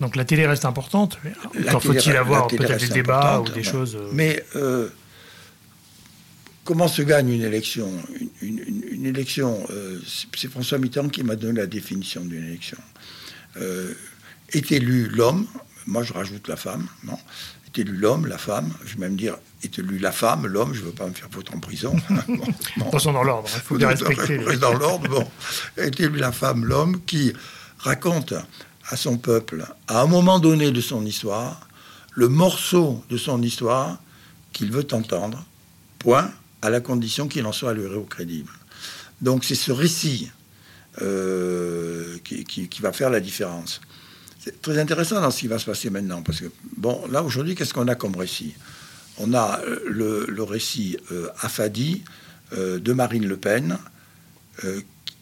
[0.00, 1.18] Donc la télé reste importante.
[1.68, 3.96] Encore faut-il avoir peut-être des débats ou des choses.
[4.12, 4.44] Mais
[6.64, 7.90] comment se gagne une élection?
[8.42, 9.66] Une, élection,
[10.26, 12.78] c'est François Mitterrand qui m'a donné la définition d'une élection.
[14.52, 15.46] est élu l'homme,
[15.86, 17.18] moi je rajoute la femme, non?
[17.74, 20.80] Est élu l'homme, la femme, je vais même dire est élu la femme, l'homme, je
[20.80, 21.94] ne veux pas me faire foutre en prison.
[22.76, 24.38] bon, sont dans l'ordre, il faut bien respecter.
[24.56, 25.28] Dans l'ordre, bon.
[25.76, 27.32] Est élu la femme, l'homme, qui
[27.78, 28.34] raconte
[28.88, 31.68] à son peuple, à un moment donné de son histoire,
[32.12, 33.98] le morceau de son histoire
[34.52, 35.44] qu'il veut entendre,
[35.98, 36.30] point,
[36.62, 38.50] à la condition qu'il en soit au crédible.
[39.20, 40.30] Donc c'est ce récit
[41.02, 43.80] euh, qui, va faire la différence.
[44.42, 46.46] C'est très intéressant dans ce qui va se passer maintenant, parce que,
[46.78, 48.54] bon, là, aujourd'hui, qu'est-ce qu'on a comme récit?
[49.18, 51.28] On a euh, le, récit euh,
[52.54, 53.76] euh, de Marine Le Pen,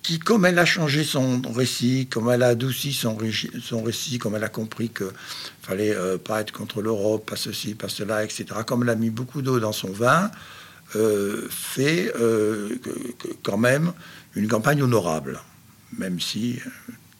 [0.02, 3.18] qui, comme elle a changé son récit, comme elle a adouci son,
[3.60, 5.06] son récit, comme elle a compris qu'il
[5.62, 5.94] fallait
[6.24, 9.60] pas être contre l'Europe, pas ceci, pas cela, etc., comme elle a mis beaucoup d'eau
[9.60, 10.30] dans son vin,
[11.50, 12.12] fait
[13.44, 13.92] quand même
[14.34, 15.40] une campagne honorable,
[15.96, 16.58] même si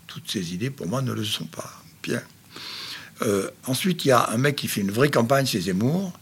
[0.09, 1.78] toutes ces idées, pour moi, ne le sont pas.
[3.23, 6.13] Euh, ensuite, il y a un mec qui fait une vraie campagne, c'est Zemmour.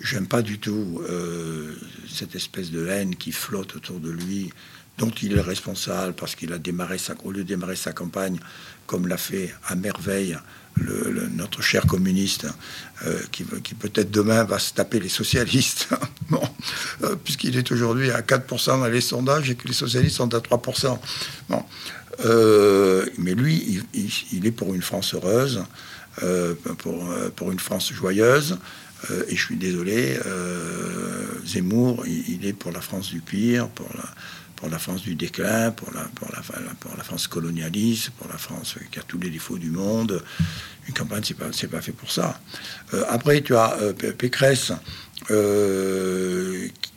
[0.00, 1.74] J'aime pas du tout euh,
[2.12, 4.52] cette espèce de haine qui flotte autour de lui,
[4.98, 8.38] dont il est responsable parce qu'il a démarré sa, au lieu de démarrer sa campagne
[8.86, 10.36] comme l'a fait à merveille
[10.76, 12.46] le, notre cher communiste,
[13.06, 15.88] euh, qui, peut-être demain va se taper les socialistes,
[17.24, 20.98] puisqu'il est aujourd'hui à 4% dans les sondages et que les socialistes sont à 3%.
[21.48, 21.64] Bon,
[22.24, 23.82] euh, mais lui,
[24.32, 25.64] il, est pour une France heureuse,
[26.22, 28.58] euh, pour, euh, pour, une France joyeuse.
[29.28, 30.18] et je suis désolé,
[31.44, 34.04] Zemmour, il, est pour la France du pire, pour la,
[34.56, 36.30] pour la France du déclin, pour la, pour
[36.96, 40.22] la, France colonialiste, pour la France qui a tous les défauts du monde.
[40.88, 42.40] Une campagne, c'est pas, pas fait pour ça.
[43.10, 43.76] après, tu as
[44.16, 44.72] Pécresse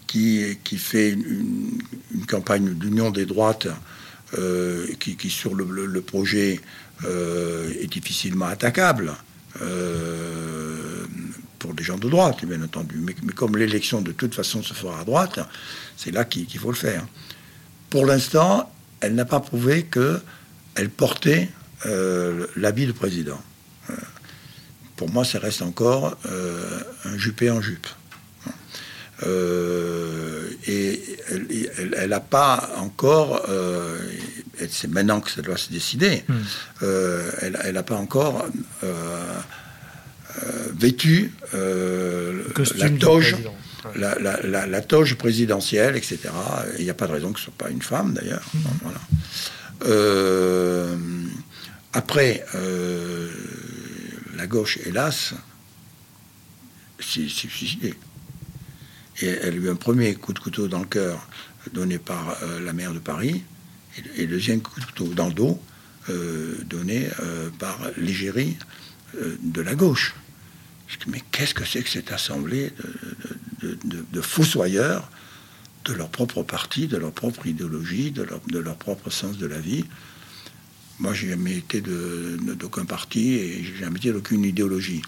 [0.07, 1.81] qui, qui fait une,
[2.15, 3.67] une campagne d'union des droites
[4.37, 6.61] euh, qui, sur le, projet
[7.03, 9.15] euh, est difficilement attaquable
[9.59, 10.77] euh,
[11.57, 13.01] pour les gens de droite, bien entendu.
[13.01, 15.39] Mais, comme l'élection de toute façon se fera à droite,
[15.97, 17.07] c'est là qu'il faut le faire.
[17.89, 21.49] Pour l'instant, elle n'a pas prouvé qu'elle portait
[22.55, 23.41] l'habit de président.
[24.95, 26.15] pour moi, ça reste encore
[27.05, 27.87] un jupé en jupe.
[30.67, 31.01] Et
[31.97, 33.97] elle n'a pas encore, euh,
[34.69, 36.33] c'est maintenant que ça doit se décider, hmm.
[36.83, 38.47] euh, elle n'a pas encore
[40.77, 43.37] vêtu la toge.
[43.95, 46.19] La, toge présidentielle, etc.
[46.77, 48.43] Il n'y a pas de raison que ce soit pas une femme, d'ailleurs.
[48.53, 48.59] Hmm.
[48.83, 48.99] Voilà.
[51.93, 52.45] après,
[54.35, 55.33] la gauche, hélas,
[56.99, 57.95] s'est suicidée.
[59.21, 61.27] Et elle a eu un premier coup de couteau dans le cœur
[61.73, 63.43] donné par euh, la maire de Paris,
[64.15, 65.61] et, le deuxième coup de couteau dans le dos
[66.09, 68.57] euh, donné euh, par l'égérie
[69.41, 70.13] de la gauche.
[71.07, 72.71] mais qu'est-ce que c'est que cette assemblée
[73.61, 75.09] de, de, de, fossoyeurs
[75.85, 79.47] de leur propre parti, de leur propre idéologie, de leur, de leur propre sens de
[79.47, 79.85] la vie?
[80.99, 85.01] Moi, j'ai jamais été d'aucun parti et j'ai jamais été d'aucune idéologie.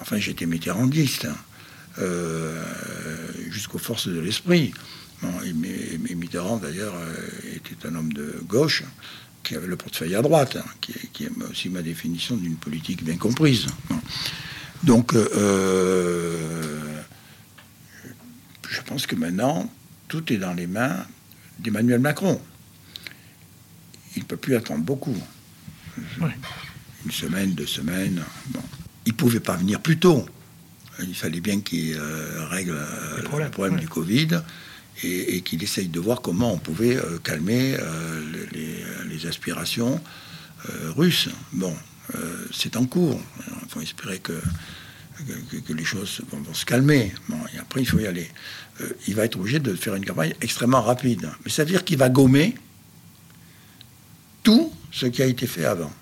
[0.00, 1.26] Enfin, j'étais mitterrandiste.
[1.26, 1.36] Hein.
[1.98, 2.62] Euh,
[3.50, 4.72] jusqu'aux forces de l'esprit.
[5.22, 8.82] Bon, et, Mitterrand, d'ailleurs, euh, était un homme de gauche
[9.42, 13.02] qui avait le portefeuille à droite, hein, qui, qui, est aussi ma définition d'une politique
[13.02, 13.66] bien comprise.
[14.82, 16.36] Donc, euh,
[18.68, 19.72] je pense que maintenant,
[20.08, 21.06] tout est dans les mains
[21.60, 22.40] d'Emmanuel Macron.
[24.16, 25.16] Il ne peut plus attendre beaucoup.
[27.04, 28.22] Une semaine, deux semaines.
[28.48, 28.62] Bon.
[29.06, 30.26] Il ne pouvait pas venir plus tôt.
[31.02, 34.40] Il fallait bien qu'il euh, règle euh, le problème du Covid
[35.02, 37.76] et, qu'il essaye de voir comment on pouvait euh, calmer
[38.52, 40.00] les, aspirations
[40.96, 41.28] russes.
[41.52, 41.74] Bon,
[42.52, 43.20] c'est en cours.
[43.62, 44.40] Il faut espérer que,
[45.66, 47.12] que, les choses vont, se calmer.
[47.28, 48.30] Bon, et après, il faut y aller.
[49.08, 51.28] il va être obligé de faire une campagne extrêmement rapide.
[51.44, 52.54] Mais ça veut dire qu'il va gommer
[54.42, 55.92] tout ce qui a été fait avant.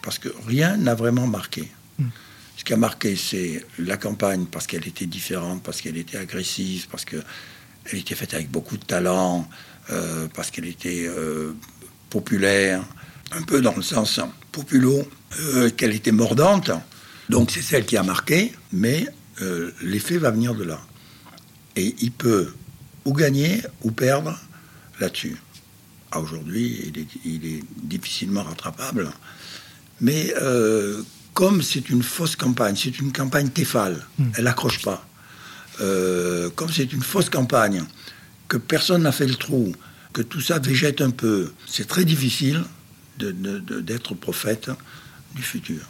[0.00, 1.70] Parce que rien n'a vraiment marqué.
[1.98, 2.08] Hmm.
[2.56, 6.86] Ce qui a marqué, c'est la campagne parce qu'elle était différente, parce qu'elle était agressive,
[6.90, 7.24] parce qu'elle
[7.92, 9.48] était faite avec beaucoup de talent,
[9.90, 11.52] euh, parce qu'elle était euh,
[12.10, 12.84] populaire,
[13.32, 14.20] un peu dans le sens
[14.52, 15.02] populo,
[15.40, 16.70] euh, qu'elle était mordante.
[17.28, 19.08] Donc c'est celle qui a marqué, mais
[19.82, 20.80] l'effet va venir de là.
[21.74, 22.54] Et il peut
[23.04, 24.38] ou gagner ou perdre
[25.00, 25.36] là-dessus.
[26.14, 29.10] Aujourd'hui, il il est, difficilement rattrapable.
[30.00, 30.32] Mais
[31.34, 34.30] comme c'est une fausse campagne, c'est une campagne téfale, hmm.
[34.36, 35.04] elle n'accroche pas.
[35.80, 37.82] Euh, comme c'est une fausse campagne,
[38.48, 39.74] que personne n'a fait le trou,
[40.12, 42.62] que tout ça végète un peu, c'est très difficile
[43.18, 44.70] d'être prophète
[45.34, 45.80] du futur.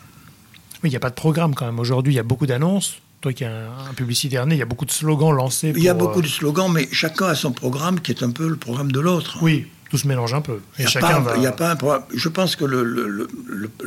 [0.82, 1.78] Mais il n'y a pas de programme quand même.
[1.78, 2.96] Aujourd'hui, il y a beaucoup d'annonces.
[3.20, 5.72] Toi qui es un, publicitaire né, il y a beaucoup de slogans lancés.
[5.74, 8.30] il y a beaucoup euh, de slogans, mais chacun a son programme qui est un
[8.30, 9.38] peu le programme de l'autre.
[9.40, 10.60] Oui, tout se mélange un peu.
[10.78, 11.36] Et chacun va...
[11.38, 12.04] y a pas un programme.
[12.14, 13.28] Je pense que le, le,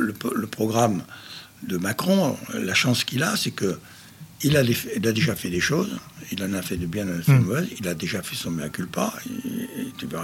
[0.02, 1.02] le programme
[1.62, 3.78] de Macron, la chance qu'il a, c'est que
[4.42, 5.98] il a, a, déjà fait des choses,
[6.30, 7.44] il en a fait de bien, il en a fait de hmm.
[7.44, 9.68] mauvais, il a déjà fait son mea culpa, il,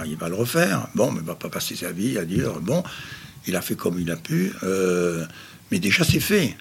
[0.05, 0.87] il va le refaire.
[0.95, 2.83] Bon, mais il va pas passer sa vie à dire, bon,
[3.47, 5.25] il a fait comme il a pu, euh,
[5.71, 6.55] mais déjà c'est fait.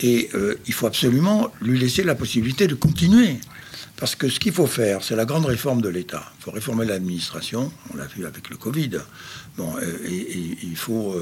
[0.00, 3.38] Et euh, il faut absolument lui laisser la possibilité de continuer.
[3.96, 6.32] Parce que ce qu'il faut faire, c'est la grande réforme de l'État.
[6.40, 8.98] Il faut réformer l'administration, on l'a vu avec le Covid.
[9.56, 11.16] Bon, euh, et, il faut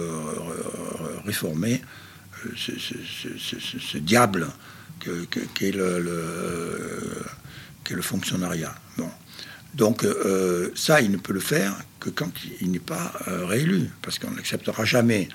[1.25, 1.83] réformer
[2.57, 4.49] ce, diable
[5.55, 5.99] qu'est le,
[7.91, 8.75] le, fonctionnariat.
[8.97, 9.09] Bon.
[9.75, 12.31] Donc euh, ça, il ne peut le faire que quand
[12.61, 15.29] il n'est pas euh, réélu, parce qu'on n'acceptera jamais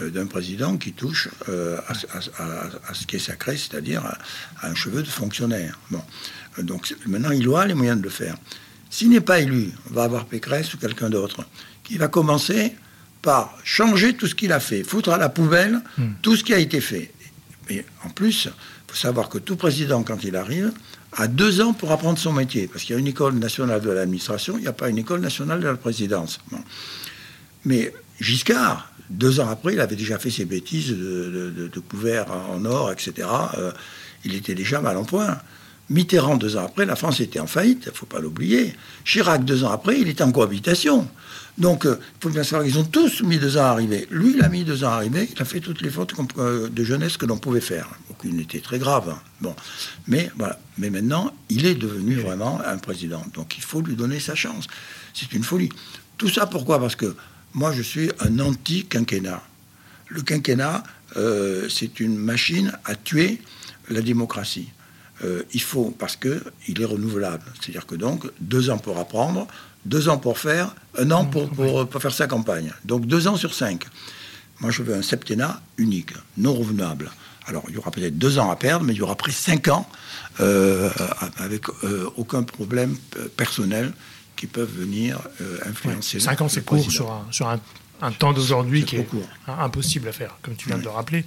[0.00, 1.94] euh, d'un président qui touche à,
[2.94, 5.78] ce qui est sacré, c'est-à-dire à, un cheveu de fonctionnaire.
[5.90, 6.02] Bon.
[6.58, 8.36] Donc maintenant, il aura les moyens de le faire.
[8.90, 11.46] S'il n'est pas élu, on va avoir Pécresse ou quelqu'un d'autre
[11.82, 12.74] qui va commencer
[13.22, 16.08] par changer tout ce qu'il a fait, foutre à la poubelle hmm.
[16.20, 17.12] tout ce qui a été fait.
[17.70, 20.72] Mais en plus, il faut savoir que tout président, quand il arrive,
[21.12, 22.66] a deux ans pour apprendre son métier.
[22.66, 25.20] Parce qu'il y a une école nationale de l'administration, il n'y a pas une école
[25.20, 26.40] nationale de la présidence.
[27.64, 32.64] Mais Giscard, deux ans après, il avait déjà fait ses bêtises de, de, couvert en
[32.64, 33.28] or, etc.
[33.58, 33.72] Euh,
[34.24, 35.38] il était déjà mal en point.
[35.90, 38.74] Mitterrand, deux ans après, la France était en faillite, il ne faut pas l'oublier.
[39.04, 41.06] Chirac, deux ans après, il était en cohabitation.
[41.58, 44.06] Donc, il euh, faut bien savoir qu'ils ont tous mis deux ans à arriver.
[44.10, 45.28] Lui, il a mis deux ans à arriver.
[45.34, 47.90] Il a fait toutes les fautes euh, de jeunesse que l'on pouvait faire.
[48.10, 49.10] Aucune n'était très grave.
[49.10, 49.18] Hein.
[49.40, 49.54] Bon.
[50.06, 50.58] Mais, voilà.
[50.78, 53.22] Mais maintenant, il est devenu vraiment un président.
[53.34, 54.66] Donc, il faut lui donner sa chance.
[55.12, 55.68] C'est une folie.
[56.16, 56.80] Tout ça, pourquoi?
[56.80, 57.14] Parce que
[57.52, 59.42] moi, je suis un anti-quinquennat.
[60.08, 60.82] Le quinquennat,
[61.16, 63.40] euh, c'est une machine à tuer
[63.90, 64.68] la démocratie.
[65.52, 67.44] il faut, parce qu'il est renouvelable.
[67.60, 69.46] C'est-à-dire que donc, deux ans pour apprendre,
[69.84, 72.72] deux ans pour faire, un an pour, pour, faire sa campagne.
[72.84, 73.86] Donc deux ans sur cinq.
[74.60, 77.10] Moi, je veux un septennat unique, non revenable.
[77.46, 79.68] Alors, il y aura peut-être deux ans à perdre, mais il y aura après cinq
[79.68, 79.88] ans
[80.40, 80.88] euh,
[81.38, 82.96] avec euh, aucun problème
[83.36, 83.92] personnel
[84.36, 86.20] qui peuvent venir euh, influencer.
[86.20, 87.60] cinq ans, c'est court sur un, sur un,
[88.00, 89.08] un temps d'aujourd'hui qui est
[89.48, 91.24] impossible à faire, comme tu viens de le rappeler.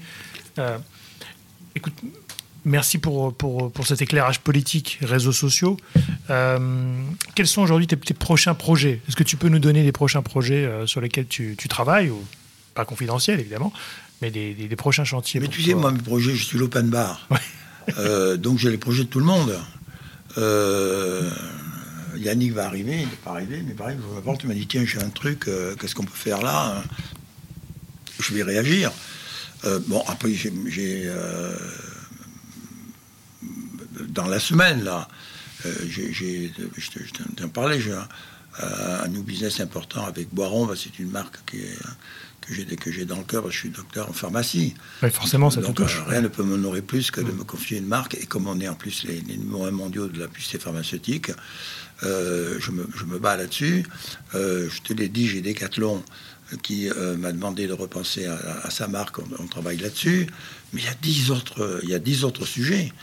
[1.75, 1.93] écoute,
[2.65, 5.77] Merci pour, pour, pour, cet éclairage politique, réseaux sociaux.
[6.31, 6.97] Euh,
[7.35, 9.01] quels sont aujourd'hui tes, prochains projets?
[9.07, 12.09] Est-ce que tu peux nous donner les prochains projets euh, sur lesquels tu, tu, travailles
[12.09, 12.25] ou,
[12.73, 13.71] Pas confidentiels, évidemment,
[14.23, 15.39] mais des, des, prochains chantiers.
[15.39, 17.27] Mais tu sais, moi, mes projets, je suis l'open bar.
[17.99, 19.55] Euh, donc j'ai les projets de tout le monde.
[22.17, 23.95] Yannick va arriver, il n'est pas arrivé, mais pareil,
[24.25, 25.47] je tu m'as dit, tiens, j'ai un truc,
[25.79, 26.81] qu'est-ce qu'on peut faire là?
[28.19, 28.91] Je vais réagir.
[29.87, 31.11] bon, après, j'ai
[34.15, 35.07] dans la semaine, là,
[35.65, 36.89] euh, j'ai, je
[37.37, 41.59] t'en parlais, j'ai un, new business important avec Boiron, bah, c'est une marque qui
[42.41, 44.75] que j'ai que j'ai dans le cœur, je suis docteur en pharmacie.
[45.11, 45.97] forcément, ça Donc, touche.
[46.01, 47.37] Euh, rien ne peut m'honorer plus que de mm.
[47.37, 48.13] me confier une marque.
[48.15, 51.31] Et comme on est en plus les, numéros mondiaux de la publicité pharmaceutique,
[52.03, 53.83] euh, je, me, je, me, bats là-dessus.
[54.33, 56.03] je te l'ai dit, j'ai Decathlon
[56.61, 56.87] qui
[57.17, 59.17] m'a demandé de repenser à, sa marque.
[59.39, 60.27] On, travaille là-dessus.
[60.71, 62.93] Mais il y a dix autres, il y a dix autres sujets.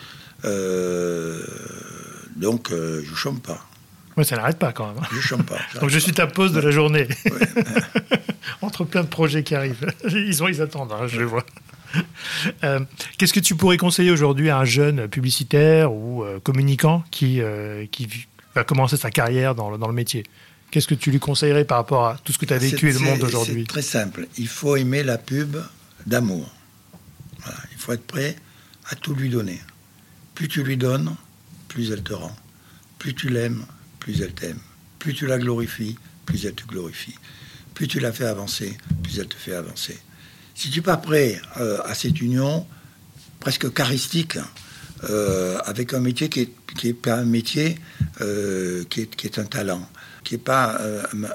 [2.36, 3.66] Donc, je ne chôme pas.
[4.16, 5.02] Oui, ça n'arrête pas quand même.
[5.12, 5.58] Je chôme pas.
[5.80, 7.08] Donc je suis ta pause de la journée.
[8.62, 9.92] Entre plein de projets qui arrivent.
[10.08, 11.44] Ils, ont, ils attendent, hein, je vois.
[12.64, 12.80] Euh,
[13.18, 17.86] qu'est-ce que tu pourrais conseiller aujourd'hui à un jeune publicitaire ou euh, communicant qui, euh,
[17.90, 20.24] qui va commencer sa carrière dans, dans le métier?
[20.70, 22.92] Qu'est-ce que tu lui conseillerais par rapport à tout ce que tu as vécu et
[22.92, 23.62] le monde aujourd'hui?
[23.62, 24.26] C'est très simple.
[24.38, 25.56] Il faut aimer la pub
[26.06, 26.50] d'amour.
[27.72, 28.36] Il faut être prêt
[28.88, 29.60] à tout lui donner.
[30.34, 31.14] Plus tu lui donnes,
[31.68, 32.36] plus elle te rend.
[32.98, 33.64] Plus tu l'aimes,
[33.98, 34.60] plus elle t'aime.
[34.98, 37.14] Plus tu la glorifies, plus elle te glorifie.
[37.74, 39.98] Plus tu la fais avancer, plus elle te fait avancer.
[40.54, 42.66] Si tu pas prêt euh, à cette union
[43.40, 44.38] presque charistique,
[45.10, 46.48] euh, avec un métier qui
[46.84, 47.76] n'est pas un métier
[48.20, 49.88] euh, qui, est, un talent,
[50.22, 50.80] qui n'est pas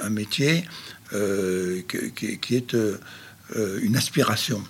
[0.02, 0.64] un, métier
[1.12, 2.76] qui, est
[3.82, 4.64] une aspiration,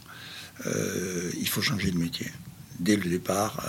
[0.65, 2.31] il faut changer de métier.
[2.79, 3.63] Dès le départ,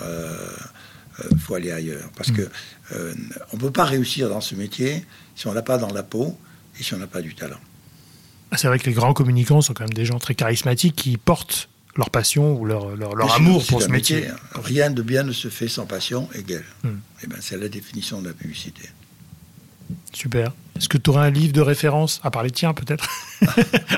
[1.31, 2.09] il faut aller ailleurs.
[2.15, 2.49] Parce que
[2.91, 5.05] on ne peut pas réussir dans ce métier
[5.35, 6.37] si on n'a pas dans la peau
[6.79, 7.59] et si on n'a pas du talent.
[8.51, 11.17] Ah, c'est vrai que les grands communicants sont quand même des gens très charismatiques qui
[11.17, 14.27] portent leur passion ou leur, leur, amour pour ce métier.
[14.27, 14.35] Hein.
[14.63, 16.65] Rien de bien ne se fait sans passion égale.
[16.83, 16.87] Hmm.
[16.87, 18.89] Et eh ben, c'est la définition de la publicité.
[20.13, 20.53] Super.
[20.77, 23.07] Est-ce que tu aurais un livre de référence, à part les tiens peut-être?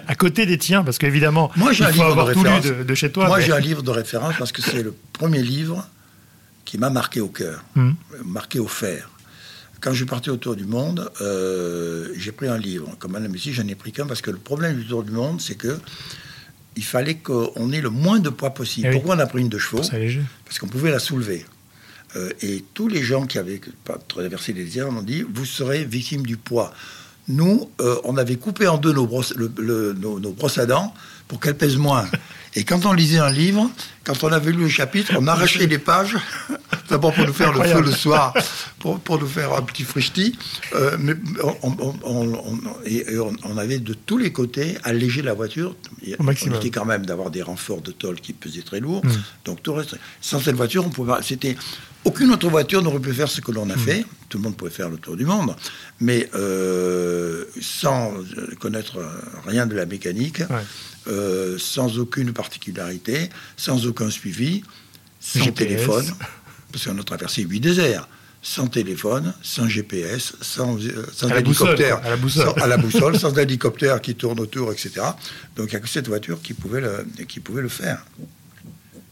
[0.07, 2.83] À côté des tiens, parce qu'évidemment, moi j'ai un livre de.
[2.83, 3.27] De, chez toi.
[3.27, 5.87] Moi j'ai un livre de référence parce que c'est le premier livre
[6.65, 7.91] qui m'a marqué au cœur, hmm.
[8.25, 9.09] marqué au fer.
[9.79, 12.95] Quand je suis parti autour du monde, euh, j'ai pris un livre.
[12.99, 15.41] Comme Madame ici, j'en ai pris qu'un parce que le problème du tour du monde,
[15.41, 15.79] c'est que
[16.75, 18.87] il fallait qu'on ait le moins de poids possible.
[18.89, 19.83] Eh Pourquoi on a pris une de chevaux?
[20.45, 21.45] Parce qu'on pouvait la soulever.
[22.15, 23.61] Euh, et tous les gens qui avaient
[24.07, 26.73] traversé les déserts m'ont dit vous serez victime du poids.
[27.27, 30.93] Nous, euh, on avait coupé en deux nos brosses, nos, nos brosses à dents
[31.31, 32.05] pour qu'elles pèsent moins.
[32.55, 33.71] Et quand on lisait un livre,
[34.03, 36.17] quand on avait lu le chapitre, on arrachait les pages,
[36.89, 38.33] d'abord pour nous faire le feu le soir,
[38.79, 40.37] pour, pour nous faire un petit frichti,
[40.75, 41.13] euh, mais
[41.63, 43.05] on, et,
[43.45, 45.73] on, avait de tous les côtés allégé la voiture.
[46.19, 49.11] Au on était quand même d'avoir des renforts de tôle qui pesaient très lourd, hmm.
[49.45, 49.95] donc tout reste.
[50.19, 51.55] Sans cette voiture, on pouvait, c'était
[52.03, 53.79] aucune autre voiture n'aurait pu faire ce que l'on a hmm.
[53.79, 54.05] fait.
[54.27, 55.55] Tout le monde pouvait faire le tour du monde,
[56.01, 58.11] mais euh, sans
[58.59, 58.97] connaître
[59.47, 60.41] rien de la mécanique.
[61.07, 64.61] Euh, sans aucune particularité, sans aucun suivi,
[65.19, 66.05] sans téléphone,
[66.71, 68.07] parce qu'on a traversé huit déserts,
[68.43, 73.17] sans téléphone, sans GPS, sans, euh, sans hélicoptère, à la boussole, sans, à la boussole,
[73.17, 74.91] sans hélicoptère qui tourne autour, etc.
[75.55, 78.05] Donc il n'y a que cette voiture qui pouvait le, qui pouvait le faire.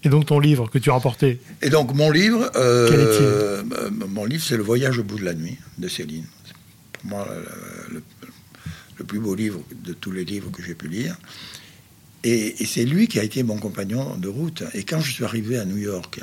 [0.04, 3.64] Et donc ton livre que tu as remporté Et donc mon livre, euh,
[4.08, 6.26] mon livre, c'est Le Voyage au bout de la nuit de Céline.
[6.94, 7.28] Pour moi,
[8.98, 11.16] le plus beau livre de tous les livres que j'ai pu lire.
[12.24, 14.63] Et, c'est lui qui a été mon compagnon de route.
[14.74, 16.20] Et quand je suis arrivé à New York,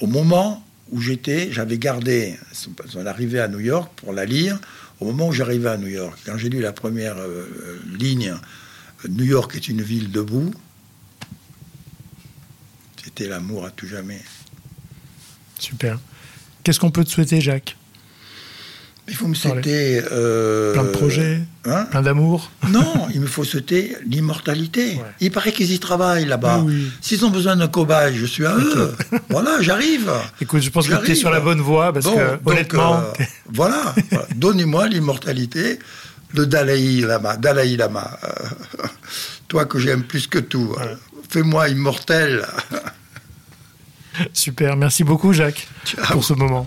[0.00, 4.58] au moment où j'étais, j'avais gardé son arrivée à New York pour la lire.
[5.00, 8.34] Au moment où j'arrivais à New York, quand j'ai lu la première euh, ligne,
[9.08, 10.52] New York est une ville debout,
[13.04, 14.20] c'était l'amour à tout jamais.
[15.58, 15.98] Super.
[16.62, 17.76] Qu'est-ce qu'on peut te souhaiter, Jacques?
[19.12, 20.02] Il faut me souhaiter.
[20.10, 24.98] Euh, plein de projets hein Plein d'amour Non, il me faut souhaiter l'immortalité.
[25.20, 26.64] Il paraît qu'ils y travaillent là-bas.
[27.02, 28.96] S'ils ont besoin d'un cobaye, je suis à eux.
[29.28, 30.10] voilà, j'arrive.
[30.40, 33.00] Écoute, je pense que tu es sur la bonne voie parce que, honnêtement.
[33.00, 33.94] Euh, voilà,
[34.34, 35.78] donnez-moi l'immortalité,
[36.34, 37.36] le Dalai Lama.
[37.36, 38.18] Dalai Lama.
[39.46, 40.74] toi que j'aime plus que tout.
[41.28, 42.46] Fais-moi immortel.
[44.32, 45.68] Super, merci beaucoup Jacques
[46.10, 46.66] pour ce moment.